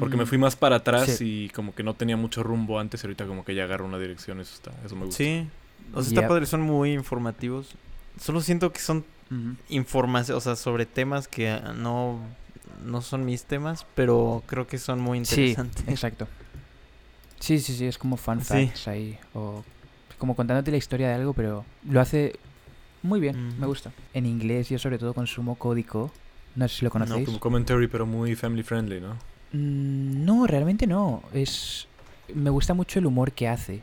[0.00, 1.44] Porque me Mm, fui más para atrás Sí.
[1.44, 3.98] y como que no tenía mucho rumbo antes y ahorita como que ya agarro una
[3.98, 4.40] dirección.
[4.40, 5.18] Eso, está, eso me gusta.
[5.22, 5.46] Sí.
[5.94, 7.76] O sea, está padre, son muy informativos.
[8.20, 9.04] Solo siento que son
[9.68, 12.18] información, o sea, sobre temas que no,
[12.84, 15.84] no son mis temas, pero creo que son muy Sí, interesantes.
[15.88, 16.28] exacto.
[17.40, 18.46] Sí, sí, sí, es como fun Sí.
[18.66, 19.18] facts ahí.
[19.34, 19.62] O
[20.18, 22.38] como contándote la historia de algo, pero lo hace
[23.02, 23.92] muy bien, me gusta.
[24.14, 26.10] En inglés yo sobre todo consumo código.
[26.54, 27.26] No sé si lo No, conocéis.
[27.26, 29.14] como commentary, pero muy family friendly, ¿no?
[29.52, 31.22] Mm, No, realmente no.
[31.34, 31.86] Es.
[32.34, 33.82] Me gusta mucho el humor que hace.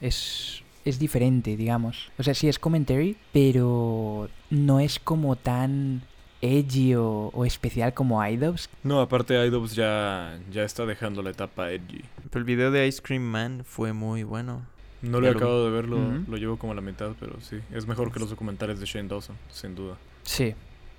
[0.00, 0.62] Es.
[0.84, 2.10] Es diferente, digamos.
[2.18, 6.00] O sea, sí es commentary, pero no es como tan
[6.40, 8.68] edgy o, o especial como iDubbbz.
[8.82, 12.02] No, aparte iDubbbz ya, ya está dejando la etapa edgy.
[12.30, 14.62] Pero el video de Ice Cream Man fue muy bueno.
[15.02, 17.60] No lo he acabado de verlo, lo llevo como a la mitad, pero sí.
[17.72, 19.96] Es mejor que los documentales de Shane Dawson, sin duda.
[20.24, 20.54] Sí,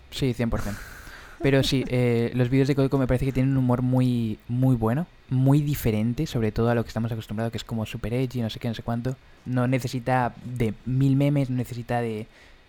[0.09, 0.73] sí, 100%.
[1.41, 4.77] Pero sí, eh, los vídeos de Código me parece que tienen un humor muy, muy
[4.77, 8.41] bueno, muy diferente, sobre todo a lo que estamos acostumbrados, que es como super edgy,
[8.41, 9.17] no sé qué, no sé cuánto.
[9.45, 12.27] No necesita de mil memes, no necesita de,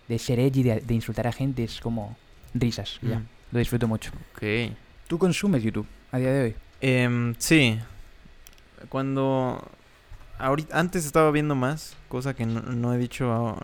[0.09, 2.17] de ser edgy, de, de insultar a gente, es como
[2.53, 3.19] risas, ya.
[3.19, 3.27] Mm.
[3.51, 4.11] Lo disfruto mucho.
[4.33, 4.73] Ok.
[5.07, 6.55] ¿Tú consumes YouTube a día de hoy?
[6.79, 7.79] Em, sí.
[8.89, 9.67] Cuando...
[10.39, 13.55] Ahorita, antes estaba viendo más, cosa que no, no he dicho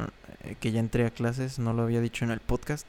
[0.43, 2.87] eh, que ya entré a clases, no lo había dicho en el podcast.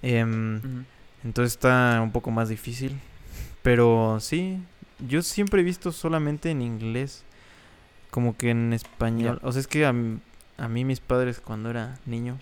[0.00, 0.84] Em,
[1.24, 2.98] Entonces está un poco más difícil.
[3.62, 4.62] Pero sí,
[5.06, 7.24] yo siempre he visto solamente en inglés.
[8.10, 9.40] Como que en español.
[9.42, 12.38] O sea, es que a, a mí mis padres cuando era niño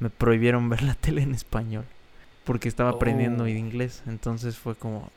[0.00, 1.84] me prohibieron ver la tele en español.
[2.44, 3.48] Porque estaba aprendiendo Oh.
[3.48, 4.02] inglés.
[4.06, 5.10] Entonces fue como...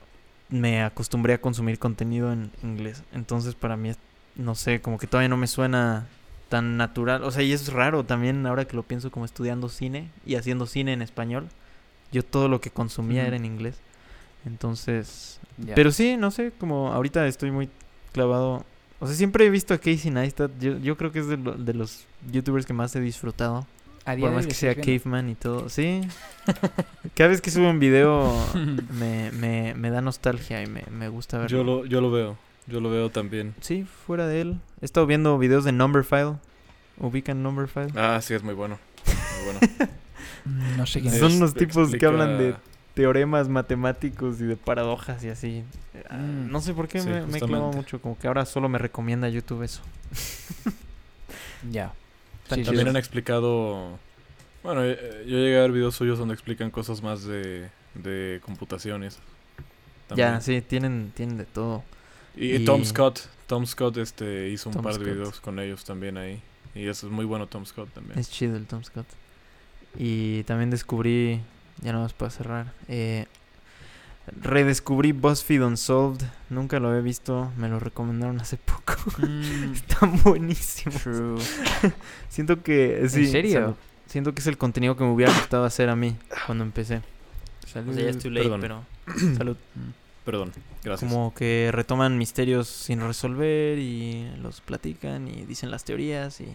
[0.50, 3.04] Me acostumbré a consumir contenido en inglés.
[3.14, 3.92] Entonces para mí,
[4.36, 6.08] no sé, como que todavía no me suena
[6.50, 7.24] tan natural.
[7.24, 10.66] O sea, y es raro también ahora que lo pienso como estudiando cine y haciendo
[10.66, 11.50] cine en español.
[12.12, 13.76] Yo todo lo que consumía era en inglés.
[14.46, 15.40] Entonces...
[15.76, 17.70] Pero sí, no sé, como ahorita estoy muy
[18.14, 18.66] clavado.
[19.00, 20.52] O sea, siempre he visto a Casey Neistat.
[20.60, 23.68] Yo, yo creo que es de, lo- de los youtubers que más he disfrutado.
[24.06, 24.76] A día Por más que sea?
[24.76, 25.70] Caveman y todo.
[25.70, 26.02] Sí.
[27.16, 28.34] Cada vez que subo un video
[29.00, 31.58] me, me, me da nostalgia y me, me gusta verlo.
[31.58, 32.38] Yo lo, yo lo veo,
[32.68, 33.54] yo lo veo también.
[33.62, 34.60] Sí, fuera de él.
[34.82, 36.36] He estado viendo videos de Numberphile.
[37.00, 37.90] ¿Ubican Numberphile?
[37.96, 38.78] Ah, sí, es muy bueno.
[39.06, 39.90] Muy bueno.
[40.78, 41.38] No sé quién Son es.
[41.38, 42.56] unos tipos que hablan de
[42.94, 45.64] teoremas matemáticos y de paradojas y así.
[46.10, 46.50] Ah, Mm.
[46.50, 48.02] No sé por qué Sí, me, me clavo mucho.
[48.02, 49.82] Como que ahora solo me recomienda YouTube eso.
[51.70, 51.94] Ya.
[52.50, 52.90] También sí.
[52.90, 53.98] han explicado...
[54.64, 59.20] Bueno, eh, yo llegué a ver videos suyos donde explican cosas más de, de computaciones.
[60.16, 61.84] Ya, sí, tienen, tienen de todo.
[62.36, 65.06] Y, Y- Tom Scott, Tom Scott este hizo un Tom par Scott.
[65.06, 66.42] de videos con ellos también ahí.
[66.76, 68.20] Y eso es muy bueno Tom Scott también.
[68.20, 69.08] Es chido el Tom Scott.
[69.98, 71.42] Y también descubrí,
[71.82, 73.26] ya no más para cerrar, eh,
[74.42, 76.26] redescubrí BuzzFeed Unsolved.
[76.50, 78.96] Nunca lo había visto, me lo recomendaron hace poco.
[79.18, 81.02] Mm, Están buenísimos.
[81.02, 81.38] true.
[82.30, 83.08] Siento que...
[83.10, 83.54] Sí, serio?
[83.62, 83.76] salud.
[84.08, 86.16] Siento que es el contenido que me hubiera gustado hacer a mí
[86.48, 87.02] cuando empecé.
[87.68, 87.92] Salud.
[87.92, 88.62] O sea, ya es too late, Perdón.
[88.62, 89.36] pero...
[89.38, 89.58] Salud.
[90.26, 90.52] Perdón,
[90.84, 91.12] gracias.
[91.12, 96.48] Como que retoman misterios sin resolver y los platican y dicen las teorías y,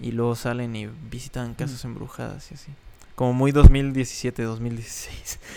[0.00, 2.72] y luego salen y visitan casas embrujadas y así.
[3.14, 5.38] Como muy 2017, 2016.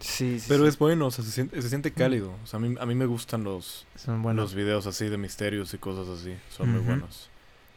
[0.00, 0.68] Sí, sí, Pero sí.
[0.70, 2.34] es bueno, o sea, se siente, se siente cálido.
[2.42, 4.42] O sea, a mí, a mí me gustan los, Son buenos.
[4.42, 6.34] los videos así de misterios y cosas así.
[6.48, 7.28] Son muy buenos.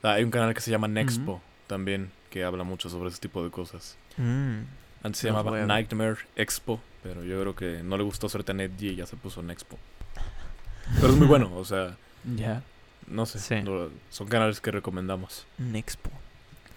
[0.01, 3.43] Ah, hay un canal que se llama Nexpo también, que habla mucho sobre ese tipo
[3.43, 3.97] de cosas.
[4.15, 4.59] Mm.
[5.03, 5.65] Antes se llamaba a.
[5.65, 9.17] Nightmare Expo, pero yo creo que no le gustó ser tan edgy y ya se
[9.17, 9.77] puso Nexpo.
[11.01, 11.97] Pero es muy bueno, o sea,
[12.37, 12.63] Ya.
[13.07, 13.39] no sé.
[13.39, 13.55] Sí.
[14.09, 15.45] son canales que recomendamos.
[15.57, 16.11] Nexpo.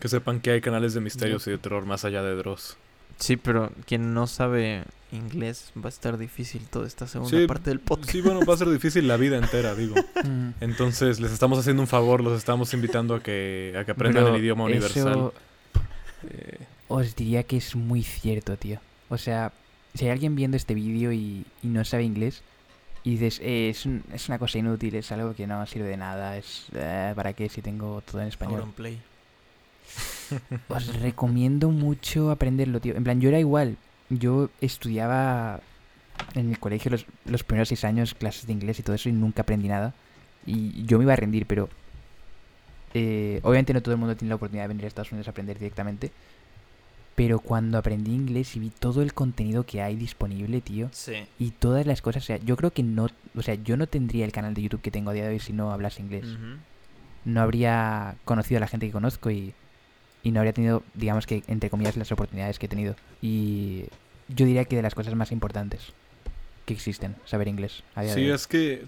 [0.00, 2.76] Que sepan que hay canales de misterios y de terror más allá de Dross.
[3.18, 7.68] Sí, pero quien no sabe inglés va a estar difícil toda esta segunda Sí, parte
[7.70, 8.10] del podcast.
[8.10, 9.94] Sí, bueno, va a ser difícil la vida entera, digo.
[10.24, 10.50] Mm.
[10.62, 14.36] Entonces, les estamos haciendo un favor, los estamos invitando a que, a que aprendan Pero
[14.36, 15.08] el idioma universal.
[15.12, 15.34] eso
[16.30, 18.80] Eh, os diría que es muy cierto, tío.
[19.10, 19.52] O sea,
[19.94, 22.42] si hay alguien viendo este vídeo y, y no sabe inglés
[23.04, 25.96] y dices, eh, es, un- es una cosa inútil, es algo que no sirve de
[25.96, 28.60] nada, es eh, para qué si tengo todo en español.
[28.60, 28.98] Auronplay.
[30.68, 32.94] Os recomiendo mucho aprenderlo, tío.
[32.96, 33.76] En plan, yo era igual.
[34.10, 35.60] Yo estudiaba
[36.34, 39.12] en el colegio los, los primeros seis años clases de inglés y todo eso y
[39.12, 39.94] nunca aprendí nada.
[40.46, 41.68] Y yo me iba a rendir, pero
[42.94, 45.30] eh, obviamente no todo el mundo tiene la oportunidad de venir a Estados Unidos a
[45.30, 46.10] aprender directamente.
[47.14, 51.14] Pero cuando aprendí inglés y vi todo el contenido que hay disponible, tío, Sí.
[51.38, 54.24] y todas las cosas, o sea, yo creo que no, o sea, yo no tendría
[54.24, 56.24] el canal de YouTube que tengo a día de hoy si no hablase inglés
[57.26, 59.52] no habría conocido a la gente que conozco y,
[60.22, 62.94] y no habría tenido, digamos que, entre comillas, las oportunidades que he tenido.
[63.22, 63.84] Y
[64.28, 65.92] yo diría que de las cosas más importantes
[66.66, 67.82] que existen, saber inglés.
[67.94, 68.34] A día de sí, hoy.
[68.34, 68.84] es que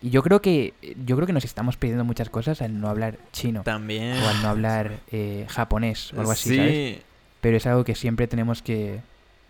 [0.00, 3.18] Y yo creo que yo creo que nos estamos perdiendo muchas cosas al no hablar
[3.32, 4.16] chino También.
[4.16, 6.98] o al no hablar eh, japonés o algo así, sí, ¿sabes?
[7.40, 9.00] Pero es algo que siempre tenemos que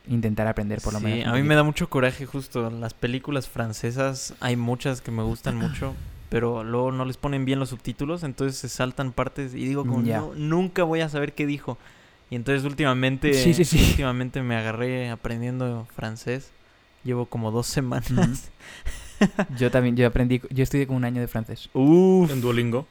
[0.09, 1.33] intentar aprender por lo sí, menos.
[1.33, 2.69] a mí me da mucho coraje justo.
[2.71, 5.95] Las películas francesas, hay muchas que me gustan mucho,
[6.33, 10.03] pero luego no les ponen bien los subtítulos, entonces se saltan partes y digo como,
[10.03, 10.19] Ya.
[10.21, 11.77] "No, nunca voy a saber qué dijo.
[12.31, 13.85] Y entonces últimamente, Sí, sí, sí.
[13.91, 16.51] últimamente me agarré aprendiendo francés.
[17.05, 18.51] Llevo como dos semanas.
[19.59, 21.69] Yo también, yo aprendí, yo estudié como un año de francés.
[21.75, 22.87] Uf, en Duolingo.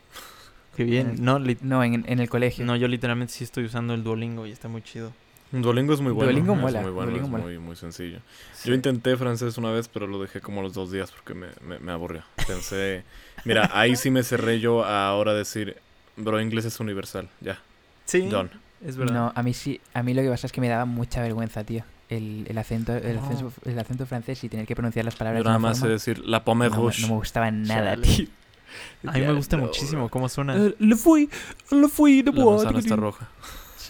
[0.77, 1.15] qué bien.
[1.19, 2.63] No, No, en, en el colegio.
[2.65, 5.11] no, yo literalmente sí estoy usando el Duolingo y está muy chido.
[5.51, 6.31] Duolingo es muy bueno.
[6.31, 7.43] Duolingo es mola, muy bueno, Duolingo es mola.
[7.43, 8.19] muy, muy sencillo.
[8.63, 11.79] Yo intenté francés una vez, pero lo dejé como los dos días porque me, me,
[11.79, 12.23] me aburrió.
[12.47, 13.03] Pensé,
[13.43, 15.75] mira, ahí sí me cerré yo a ahora decir,
[16.15, 17.59] bro, inglés es universal, ya,
[18.05, 18.49] Sí, done.
[18.85, 19.13] es verdad.
[19.13, 21.63] No, a mí sí, a mí lo que pasa es que me daba mucha vergüenza,
[21.63, 21.83] tío.
[22.09, 23.23] El, el acento, el, No.
[23.25, 26.19] acento, el acento francés y tener que pronunciar las palabras Yo nada más sé decir
[26.19, 27.01] la pomme no, me- rouge.
[27.03, 28.07] no me gustaba nada, Chale.
[28.15, 28.27] tío.
[29.07, 30.55] A mí me gusta no, muchísimo cómo suena.
[30.57, 31.29] Eh, Le fui,
[31.71, 33.29] le fui, de La manzana está roja.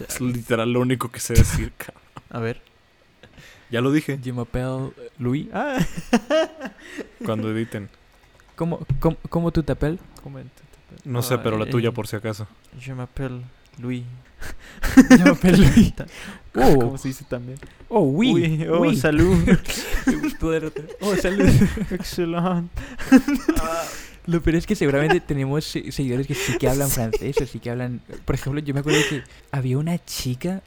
[0.00, 2.02] Es literal lo único que sé decir, cabrón.
[2.30, 2.60] A ver.
[3.70, 5.48] Ya lo dije, Je m'appelle Louis.
[5.52, 5.78] Ah.
[7.24, 7.88] cuando editen.
[8.54, 9.98] ¿Cómo, cómo, cómo tú te apel?
[11.04, 12.46] No sé, pero la Ay, tuya eh, por si acaso.
[12.78, 13.42] Je m'appelle
[13.78, 14.04] Louis.
[15.10, 15.94] Je m'appelle Louis.
[16.54, 17.58] Oh, ¿Cómo se dice también?
[17.88, 18.96] oh, oui, Uy, oh, oui.
[18.96, 19.36] salud.
[21.00, 21.48] Oh, salud.
[21.90, 22.68] Excelente.
[24.26, 27.58] Lo peor es que seguramente tenemos se- seguidores que sí que hablan francés o sí
[27.58, 28.00] que hablan...
[28.24, 30.62] Por ejemplo, yo me acuerdo que había una chica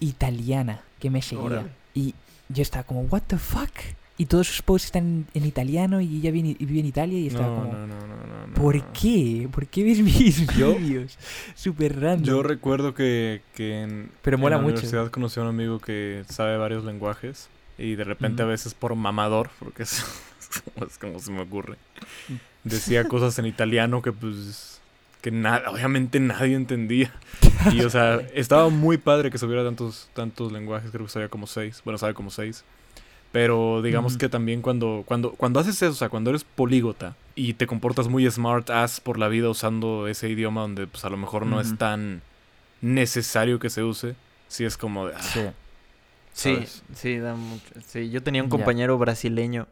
[0.00, 1.44] italiana que me seguía.
[1.44, 1.68] Órale.
[1.94, 2.14] Y
[2.48, 3.70] yo estaba como, what the fuck?
[4.18, 7.48] Y todos sus posts están en italiano y ella vive, vive en Italia y estaba
[7.48, 7.72] No, como...
[7.74, 9.46] no, no, no, no, no, ¿Por qué?
[9.52, 11.18] ¿Por qué ves mis vídeos?
[11.54, 12.24] Súper random.
[12.24, 14.72] Yo recuerdo que, que en, Pero en mola la mucho.
[14.74, 18.48] universidad conocí a un amigo que sabe varios lenguajes y de repente Ujú.
[18.48, 20.02] a veces por mamador, porque es,
[20.88, 21.76] es como se me ocurre,
[22.28, 22.34] Mm.
[22.66, 24.80] Decía cosas en italiano que pues
[25.22, 27.12] que nada, obviamente nadie entendía.
[27.72, 31.46] Y o sea, estaba muy padre que subiera tantos tantos lenguajes, creo que sabía como
[31.46, 32.64] seis, bueno, sabe como seis.
[33.32, 37.54] Pero digamos que también cuando, cuando, cuando haces eso, o sea, cuando eres polígota y
[37.54, 41.16] te comportas muy smart ass por la vida usando ese idioma donde pues a lo
[41.16, 42.22] mejor no es tan
[42.80, 44.14] necesario que se use,
[44.48, 45.14] sí es como de...
[45.16, 45.40] ah, Sí.
[46.32, 46.82] Sí, ¿sabes?
[46.94, 47.64] sí, da mucho.
[47.86, 49.66] Sí, yo tenía un compañero brasileño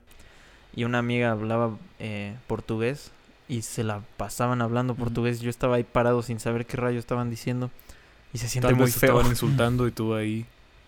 [0.75, 3.13] y una amiga hablaba eh, portugués
[3.49, 5.41] y se la pasaban hablando portugués.
[5.41, 7.71] Yo estaba ahí parado sin saber qué rayo estaban diciendo
[8.33, 9.11] y se siente Tal muy vez feo.
[9.11, 10.47] estaban insultando y tú ahí...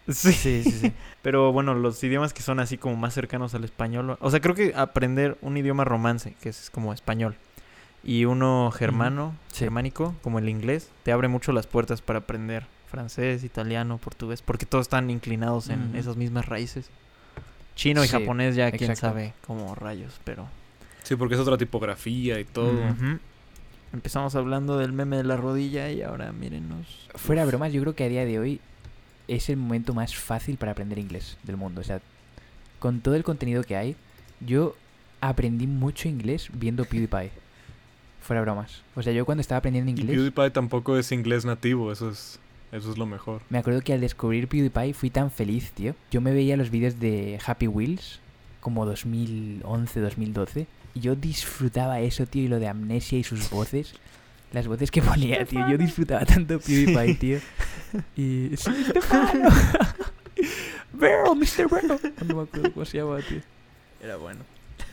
[0.09, 0.33] Sí.
[0.33, 0.93] Sí, sí, sí.
[1.23, 4.17] Pero bueno, los idiomas que son así como más cercanos al español.
[4.21, 7.35] O sea, creo que aprender un idioma romance, que es como español,
[8.05, 9.61] y uno germano, Sí.
[9.65, 14.65] germánico, como el inglés, te abre mucho las puertas para aprender francés, italiano, portugués, porque
[14.65, 16.89] todos están inclinados en esas mismas raíces.
[17.77, 19.15] Chino y Sí, japonés ya quién exacto.
[19.15, 20.49] sabe como rayos, pero...
[21.05, 22.73] Sí, porque es otra tipografía y todo.
[22.73, 23.21] Ujú.
[23.93, 27.09] Empezamos hablando del meme de la rodilla y ahora mírenos.
[27.15, 28.61] Fuera bromas, yo creo que a día de hoy
[29.29, 31.81] es el momento más fácil para aprender inglés del mundo.
[31.81, 32.01] O sea,
[32.81, 33.95] con todo el contenido que hay,
[34.41, 34.75] yo
[35.21, 37.31] aprendí mucho inglés viendo PewDiePie.
[38.23, 38.83] Fuera bromas.
[38.97, 40.17] O sea, yo cuando estaba aprendiendo Y inglés...
[40.17, 42.41] PewDiePie tampoco es inglés nativo, eso es...
[42.73, 43.43] Eso es lo mejor.
[43.49, 45.95] Me acuerdo que al descubrir PewDiePie fui tan feliz, tío.
[46.11, 48.21] Yo me veía los vídeos de Happy Wheels,
[48.61, 50.67] como 2011, 2012.
[50.95, 53.95] Y yo disfrutaba eso, tío, y lo de Amnesia y sus voces.
[54.53, 55.67] Las voces que ponía, tío.
[55.69, 57.39] Yo disfrutaba tanto PewDiePie, tío.
[58.17, 58.51] Y...
[58.57, 59.49] ¡Sí, Stefano!
[60.93, 61.69] ¡Vero, Mr.
[61.71, 61.99] Vero!
[62.27, 63.41] No me acuerdo cómo se llama, tío.
[64.03, 64.41] Era bueno.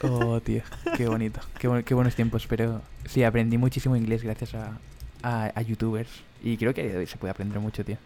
[0.01, 0.61] Oh, tío,
[0.97, 4.77] qué bonito, qué, bu- qué buenos tiempos, pero sí, aprendí muchísimo inglés gracias a,
[5.21, 6.09] a, a youtubers
[6.43, 7.97] y creo que a día de hoy se puede aprender mucho, tío.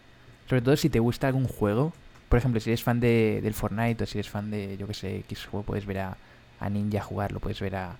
[0.47, 1.93] Sobre todo si te gusta algún juego,
[2.29, 4.93] por ejemplo, si eres fan de, del Fortnite o si eres fan de, yo que
[4.93, 6.17] sé, X juego, puedes ver a,
[6.59, 7.97] a Ninja jugarlo, puedes ver a,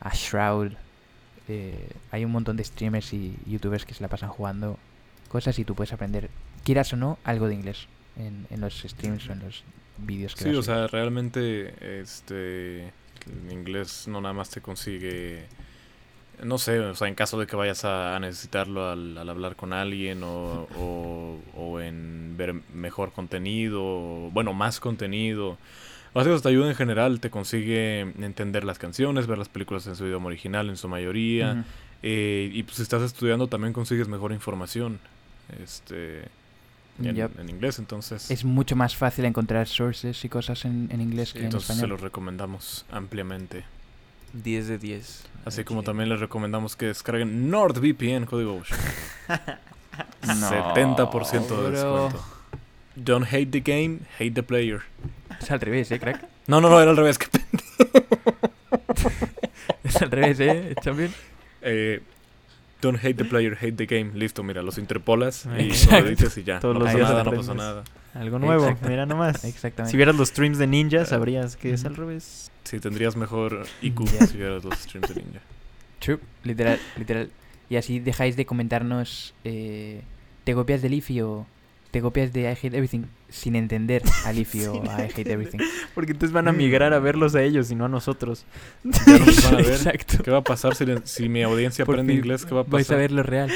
[0.00, 0.72] a Shroud.
[1.48, 4.78] eh, hay un montón de streamers y youtubers que se la pasan jugando
[5.28, 6.30] cosas y tú puedes aprender,
[6.64, 9.64] quieras o no, algo de inglés en, en los streams o en los
[9.98, 12.92] vídeos que Sí, o sea, realmente este
[13.50, 15.44] inglés no nada más te consigue
[16.42, 19.72] no sé, o sea, en caso de que vayas a, necesitarlo al, al hablar con
[19.72, 25.58] alguien o, o, o en ver mejor contenido, o, bueno, más contenido.
[26.22, 30.06] Sea, te ayuda en general, te consigue entender las canciones, ver las películas en su
[30.06, 31.64] idioma original en su mayoría.
[32.02, 35.00] Eh, y pues si estás estudiando también consigues mejor información
[35.62, 36.28] este
[37.02, 38.30] en, inglés, entonces...
[38.30, 41.72] Es mucho más fácil encontrar sources y cosas en, en inglés que en Entonces se
[41.72, 41.90] español.
[41.90, 43.64] los recomendamos ampliamente.
[44.42, 45.24] 10 de 10.
[45.44, 48.80] Así como también les recomendamos que descarguen NordVPN, código Ocean.
[50.26, 51.70] No, 70% de bro.
[51.70, 52.24] descuento.
[52.96, 54.80] Don't hate the game, hate the player.
[55.40, 56.26] Es al revés, ¿eh, crack?
[56.48, 57.16] No, no, no, era al revés.
[57.18, 57.26] que
[59.84, 61.12] Es al revés, ¿eh, champion?
[61.62, 62.00] eh,
[62.82, 64.10] don't hate the player, hate the game.
[64.14, 66.58] Listo, mira, los interpolas y lo dices y ya.
[66.58, 67.84] Todos no los pasa días nada, no pasa nada.
[68.14, 68.88] Algo nuevo, Exacto.
[68.88, 69.44] mira nomás.
[69.44, 69.90] Exactamente.
[69.90, 72.50] Si vieras los streams de Ninja, sabrías que es al revés.
[72.64, 74.26] Sí, tendrías mejor IQ Ya.
[74.26, 75.40] si vieras los streams de Ninja.
[75.98, 77.30] True, literal, literal.
[77.68, 80.02] Y así dejáis de comentarnos, eh,
[80.44, 81.46] ¿te copias de Leafy o
[81.90, 83.04] te copias de I Hate Everything?
[83.30, 85.58] Sin entender a Leafy o a I Hate Everything.
[85.94, 88.44] Porque entonces van a migrar a verlos a ellos y no a nosotros.
[88.84, 89.66] Ya nos van a ver.
[89.70, 90.22] Exacto.
[90.22, 92.44] ¿Qué va a pasar si, si mi audiencia Por aprende inglés?
[92.46, 92.98] ¿Qué va a Vais a pasar?
[92.98, 93.50] ver lo real.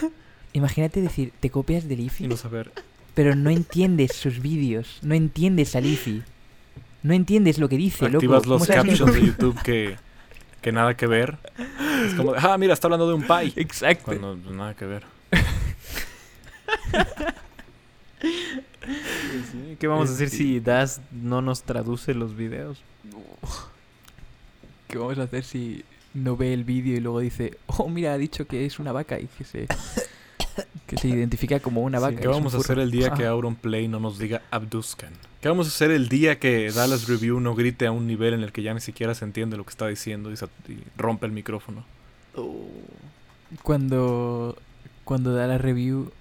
[0.52, 2.72] Imagínate decir, te copias de Y Leafy, no saber.
[3.14, 6.22] Pero no entiendes sus vídeos, no entiendes a Leafy.
[7.02, 8.18] No entiendes lo que dice, loco.
[8.18, 9.96] Activas ¿Cómo los captions de YouTube que,
[10.60, 11.38] que nada que ver.
[12.06, 13.52] Es como, ah, mira, está hablando de un pie.
[13.56, 14.04] Exacto.
[14.04, 15.04] Cuando nada que ver.
[19.78, 22.82] ¿Qué vamos a hacer Este- si Das no nos traduce los videos?
[24.88, 28.18] ¿Qué vamos a hacer si no ve el vídeo y luego dice, oh, mira, ha
[28.18, 29.66] dicho que es una vaca y que se,
[30.86, 32.16] que se identifica como una Sí, vaca?
[32.16, 32.64] ¿Qué es un vamos a furro"?
[32.72, 33.30] hacer el día que Ah.
[33.30, 35.12] Auron Play no nos diga Abduscan?
[35.40, 38.42] ¿Qué vamos a hacer el día que Dallas Review no grite a un nivel en
[38.42, 41.24] el que ya ni siquiera se entiende lo que está diciendo y, se- y rompe
[41.26, 41.84] el micrófono?
[43.62, 44.56] Cuando,
[45.04, 46.12] cuando da la review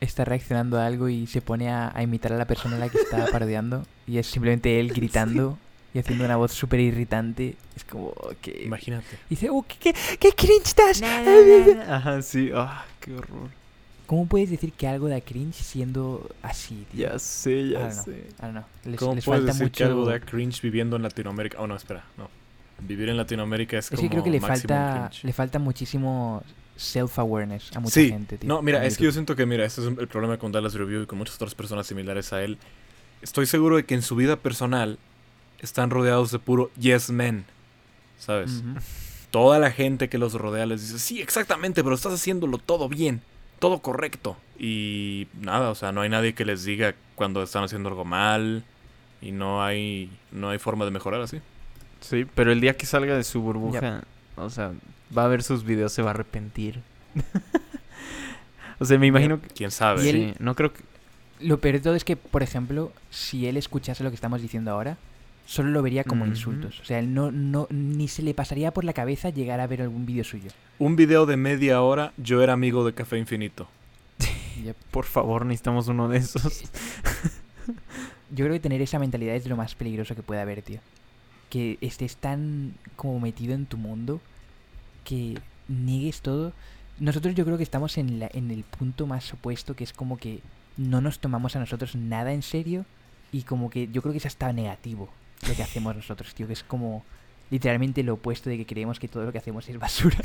[0.00, 2.88] está reaccionando a algo y se pone a, a imitar a la persona a la
[2.88, 5.58] que está parodiando y es simplemente él gritando
[5.92, 7.56] y haciendo una voz súper irritante.
[7.74, 8.62] Es como que...
[8.64, 9.18] Imagínate.
[9.28, 11.02] Dice, oh, ¿qué, qué, qué cringe estás?
[11.88, 12.50] Ajá, sí.
[12.54, 13.48] Ah, qué horror.
[14.08, 17.08] ¿Cómo puedes decir que algo da cringe siendo así, tío?
[17.10, 18.04] Ya sé, ya know.
[18.04, 18.10] sé.
[18.10, 18.64] I don't know.
[18.86, 19.76] Les, ¿Cómo les puedes falta decir mucho...
[19.76, 21.58] que algo da cringe viviendo en Latinoamérica?
[21.60, 22.30] Oh, no, espera, no.
[22.80, 25.24] Vivir en Latinoamérica es, Es como que creo que le falta, cringe.
[25.24, 26.42] le falta muchísimo
[26.76, 28.48] self-awareness a mucha Sí, gente, tío.
[28.48, 31.02] No, mira, es que yo siento que, mira, este es el problema con Dallas Review
[31.02, 32.56] y con muchas otras personas similares a él.
[33.20, 34.98] Estoy seguro de que en su vida personal
[35.60, 37.44] están rodeados de puro yes men,
[38.18, 38.62] ¿sabes?
[39.30, 43.20] Toda la gente que los rodea les dice, sí, exactamente, pero estás haciéndolo todo bien,
[43.58, 44.36] todo correcto.
[44.58, 48.64] Y nada, o sea, no hay nadie que les diga cuando están haciendo algo mal
[49.20, 51.40] y no hay, no hay forma de mejorar así.
[52.00, 54.04] Sí, pero el día que salga de su burbuja,
[54.36, 54.72] o sea,
[55.16, 56.80] va a ver sus videos, se va a arrepentir.
[58.78, 59.48] o sea, me imagino que...
[59.48, 60.02] ¿Quién sabe?
[60.02, 60.82] Sí, no creo que...
[61.40, 64.72] Lo peor de todo es que, por ejemplo, si él escuchase lo que estamos diciendo
[64.72, 64.96] ahora,
[65.48, 66.78] solo lo vería como insultos.
[66.78, 69.80] O sea, él no, no, ni se le pasaría por la cabeza llegar a ver
[69.80, 70.50] algún vídeo suyo.
[70.78, 73.66] Un video de media hora, yo era amigo de Café Infinito.
[74.62, 74.76] Yep.
[74.90, 76.64] Por favor, necesitamos uno de esos.
[78.30, 80.80] Yo creo que tener esa mentalidad es lo más peligroso que puede haber, tío.
[81.48, 84.20] Que estés tan como metido en tu mundo
[85.04, 85.38] que
[85.68, 86.52] niegues todo.
[86.98, 90.16] Nosotros yo creo que estamos en, la, en el punto más opuesto, que es como
[90.16, 90.40] que
[90.76, 92.84] no nos tomamos a nosotros nada en serio
[93.30, 95.08] y como que yo creo que es hasta negativo
[95.46, 97.04] lo que hacemos nosotros, tío, que es como
[97.50, 100.18] literalmente lo opuesto de que creemos que todo lo que hacemos es basura.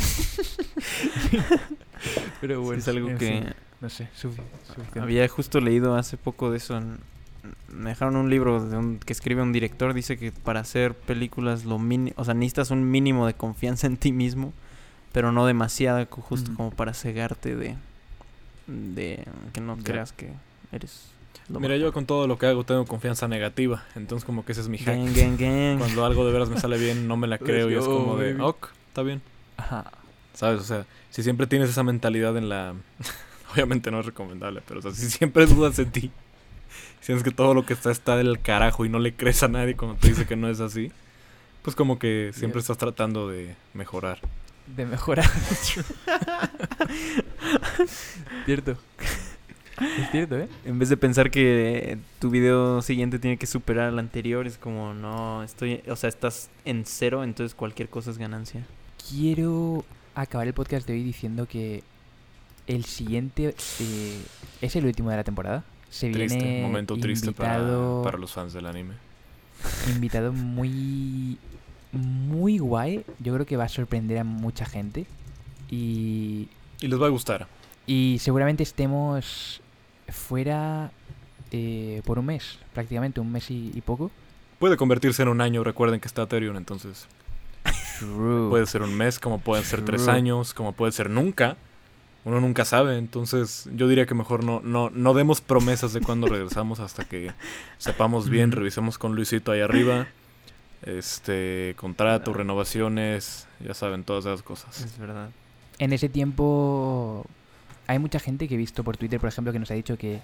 [2.41, 3.17] Pero Sí, bueno, es algo que...
[3.17, 4.07] fin, no sé.
[4.99, 6.77] Había justo leído hace poco de eso.
[6.77, 6.99] en-
[7.67, 9.93] me dejaron un libro de un, que escribe un director.
[9.93, 13.97] Dice que para hacer películas, lo mini, o sea, necesitas un mínimo de confianza en
[13.97, 14.53] ti mismo,
[15.11, 16.57] pero no demasiada, justo Ujú.
[16.57, 17.75] como para cegarte de,
[18.67, 20.29] de que no creas que
[20.71, 21.07] eres
[21.49, 21.87] lo Mira, mejor.
[21.87, 23.83] yo con todo lo que hago tengo confianza negativa.
[23.95, 24.95] Entonces, como que ese es mi hack.
[24.95, 25.77] Gang, gang, gang.
[25.79, 28.39] Cuando algo de veras me sale bien, no me la creo y es como de,
[28.41, 29.21] ok, está bien.
[29.57, 29.91] Ajá.
[30.33, 30.61] ¿Sabes?
[30.61, 32.73] O sea, si siempre tienes esa mentalidad en la...
[33.53, 36.11] Obviamente no es recomendable, pero o sea, si siempre dudas en ti,
[36.99, 39.47] si sientes que todo lo que está está del carajo y no le crees a
[39.47, 40.91] nadie cuando te dice que no es así,
[41.61, 44.19] pues como que siempre estás tratando de mejorar.
[44.75, 45.29] De mejorar.
[48.45, 48.77] cierto.
[49.79, 50.47] Es cierto, ¿eh?
[50.65, 54.93] En vez de pensar que tu video siguiente tiene que superar al anterior, es como,
[54.93, 58.65] no, estoy, o sea, estás en cero, entonces cualquier cosa es ganancia.
[59.09, 59.83] Quiero
[60.15, 61.83] acabar el podcast de hoy diciendo que
[62.67, 64.21] el siguiente eh,
[64.61, 65.63] es el último de la temporada.
[65.89, 68.93] Se Triste, viene momento triste para, invitado, para los fans del anime.
[69.89, 71.37] invitado muy
[71.91, 73.03] muy guay.
[73.19, 75.05] Yo creo que va a sorprender a mucha gente
[75.69, 76.47] y
[76.81, 77.47] Y les va a gustar.
[77.85, 79.61] y seguramente estemos
[80.13, 80.91] fuera
[81.51, 84.11] eh, por un mes, prácticamente un mes y, y poco.
[84.59, 87.07] Puede convertirse en un año, recuerden que está Ethereum, entonces
[87.99, 88.49] True.
[88.49, 91.57] puede ser un mes, como pueden ser tres años, como puede ser nunca.
[92.25, 96.27] Uno nunca sabe, entonces yo diría que mejor no, no, no demos promesas de cuándo
[96.27, 97.33] regresamos hasta que
[97.77, 100.07] sepamos bien, revisemos con Luisito ahí arriba.
[100.83, 104.81] Este, contrato, renovaciones, ya saben, todas esas cosas.
[104.81, 105.29] Es verdad.
[105.79, 107.25] En ese tiempo
[107.87, 110.19] hay mucha gente que he visto por Twitter, por ejemplo, que nos ha dicho que,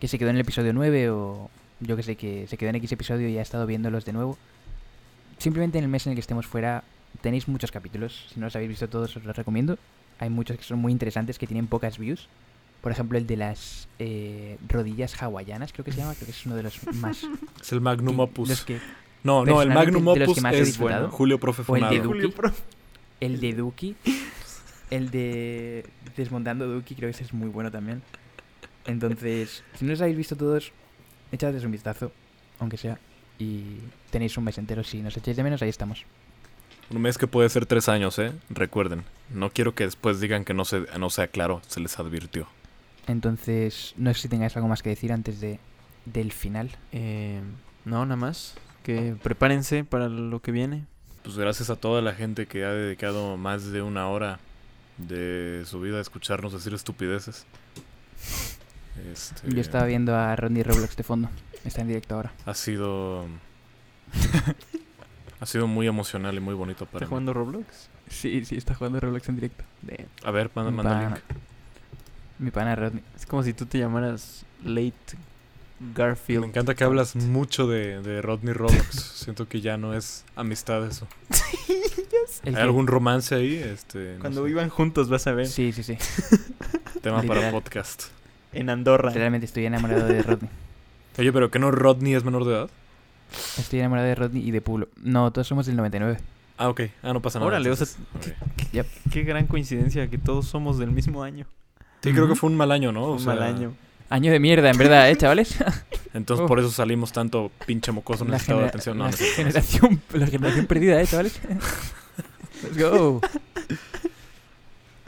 [0.00, 1.50] que se quedó en el episodio 9 o
[1.80, 4.38] yo que sé, que se quedó en X episodio y ha estado viéndolos de nuevo.
[5.38, 6.84] Simplemente en el mes en el que estemos fuera
[7.20, 8.26] tenéis muchos capítulos.
[8.32, 9.78] Si no los habéis visto todos os los recomiendo.
[10.18, 12.28] Hay muchos que son muy interesantes, que tienen pocas views.
[12.80, 16.46] Por ejemplo, el de las eh, rodillas hawaianas, creo que se llama, creo que es
[16.46, 17.24] uno de los más...
[17.60, 18.48] Es el Magnum Opus.
[18.48, 18.80] los que-
[19.24, 21.02] no, no, el Magnum de los que Opus más he es disfrutado.
[21.02, 21.16] bueno.
[21.16, 22.28] Julio Profe O el de Funado.
[22.28, 22.52] Duki.
[23.20, 23.96] El de Duki.
[24.92, 25.86] El de
[26.18, 28.02] Desmontando Duki, creo que ese es muy bueno también.
[28.84, 30.70] Entonces, si no os habéis visto todos,
[31.32, 32.12] echadles un vistazo,
[32.58, 32.98] aunque sea.
[33.38, 33.78] Y
[34.10, 34.84] tenéis un mes entero.
[34.84, 36.04] Si nos echáis de menos, ahí estamos.
[36.90, 38.32] Un mes que puede ser tres años, ¿eh?
[38.50, 42.46] Recuerden, no quiero que después digan que no se, no sea claro, se les advirtió.
[43.06, 45.58] Entonces, no sé si tengáis algo más que decir antes de
[46.04, 46.68] del final.
[46.92, 47.40] Eh,
[47.86, 48.56] no, nada más.
[48.82, 50.84] Que prepárense para lo que viene.
[51.22, 54.38] Pues gracias a toda la gente que ha dedicado más de una hora
[54.98, 57.46] de su vida escucharnos decir estupideces.
[59.12, 61.28] Este, Yo estaba viendo a Rodney Roblox de fondo.
[61.64, 62.32] Está en directo ahora.
[62.46, 63.26] Ha sido...
[65.40, 67.08] ha sido muy emocional y muy bonito para ¿Está mí.
[67.08, 67.88] jugando Roblox?
[68.08, 69.64] Sí, sí, está jugando Roblox en directo.
[69.82, 71.24] De A ver, manda, mi manda pana- link.
[72.38, 73.02] Mi pana Rodney.
[73.16, 74.92] Es como si tú te llamaras Late
[75.82, 76.44] Me Garfield.
[76.44, 78.94] encanta que hablas mucho de, de Rodney Roblox.
[78.94, 81.06] Siento que ya no es amistad eso.
[82.44, 83.54] El ¿Hay algún romance ahí?
[83.56, 84.48] Este, no Cuando sé.
[84.48, 85.46] vivan juntos vas a ver.
[85.46, 85.96] Sí, sí, sí.
[87.02, 88.04] Tema para podcast.
[88.52, 89.10] En Andorra.
[89.10, 90.50] Realmente estoy enamorado de Rodney.
[91.18, 92.70] Oye, pero que no Rodney es menor de edad.
[93.58, 94.88] Estoy enamorado de Rodney y de Pulo.
[95.02, 96.18] No, todos somos del 99.
[96.58, 96.82] Ah, ok.
[97.02, 97.48] Ah, no pasa nada.
[97.48, 98.36] Órale, o sea, entonces,
[99.10, 101.46] ¿qué, gran coincidencia que todos somos del mismo año.
[102.02, 103.12] Sí, creo que fue un mal año, ¿no?
[103.12, 103.72] Un sea, mal año.
[104.12, 105.56] Año de mierda, en verdad, ¿eh, chavales?
[106.14, 108.98] Entonces por eso salimos tanto pinche mocoso necesitado de genera- atención.
[108.98, 109.24] No, la no sé.
[109.24, 111.40] generación, la generación perdida, ¿eh, chavales?
[112.62, 113.20] Let's go.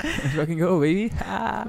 [0.03, 1.11] Let's fucking go, baby.
[1.21, 1.67] Ah.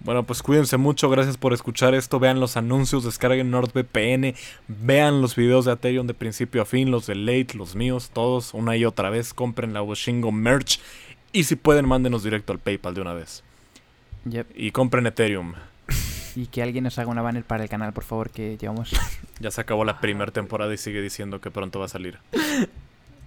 [0.00, 1.08] Bueno, pues cuídense mucho.
[1.08, 2.18] Gracias por escuchar esto.
[2.20, 4.34] Vean los anuncios, descarguen NordVPN.
[4.68, 8.52] Vean los videos de Aterion de principio a fin, los de Late, los míos, todos,
[8.52, 9.32] una y otra vez.
[9.32, 10.78] Compren la Washingo merch.
[11.32, 13.42] Y si pueden, mándenos directo al PayPal de una vez.
[14.26, 14.48] Yep.
[14.54, 15.54] Y compren Ethereum.
[16.36, 18.90] Y que alguien nos haga una banner para el canal, por favor, que llevamos...
[19.40, 22.18] Ya se acabó la primera temporada y sigue diciendo que pronto va a salir.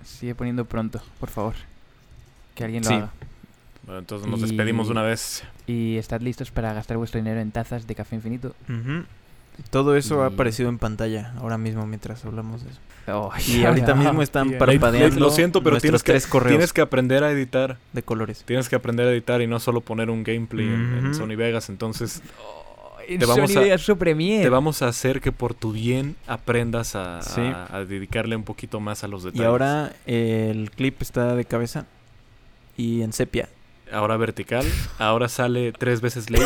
[0.04, 1.54] Sigue poniendo pronto, por favor.
[2.56, 2.96] Que alguien lo Sí.
[2.96, 3.12] haga.
[3.86, 5.44] Bueno, entonces nos Y- despedimos de una vez.
[5.68, 8.54] Y estad listos para gastar vuestro dinero en tazas de café infinito.
[9.72, 12.80] Todo eso ha aparecido en pantalla ahora mismo mientras hablamos de eso.
[13.08, 14.58] Oh, Y ahorita mismo están tío.
[14.58, 15.20] parpadeando.
[15.20, 17.78] Lo siento, pero tienes que, tres correos tienes que aprender a editar.
[17.94, 18.44] de colores.
[18.46, 21.16] Tienes que aprender a editar y no solo poner un gameplay en-.
[21.16, 21.70] Sony Vegas.
[21.70, 22.22] Entonces
[23.10, 27.22] En Te vamos Sony a- te vamos a hacer que por tu bien aprendas a,
[27.22, 27.40] Sí.
[27.42, 29.42] a- a dedicarle un poquito más a los detalles.
[29.44, 31.86] Y ahora eh, el clip está de cabeza
[32.76, 33.48] y en sepia.
[33.94, 34.66] Ahora vertical,
[35.00, 36.46] ahora sale tres veces late,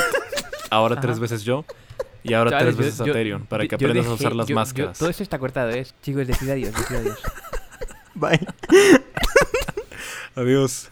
[0.69, 1.65] ahora tres veces yo
[2.23, 4.45] y ahora Chavales, tres veces yo- yo- Aterion para yo- que aprendas a usar las
[4.45, 4.99] yo- yo- máscaras.
[4.99, 5.87] todo esto está cortado, ¿eh?
[6.03, 7.19] Chicos, decid adiós, decid adiós.
[8.13, 8.39] Bye.
[10.35, 10.89] Adiós.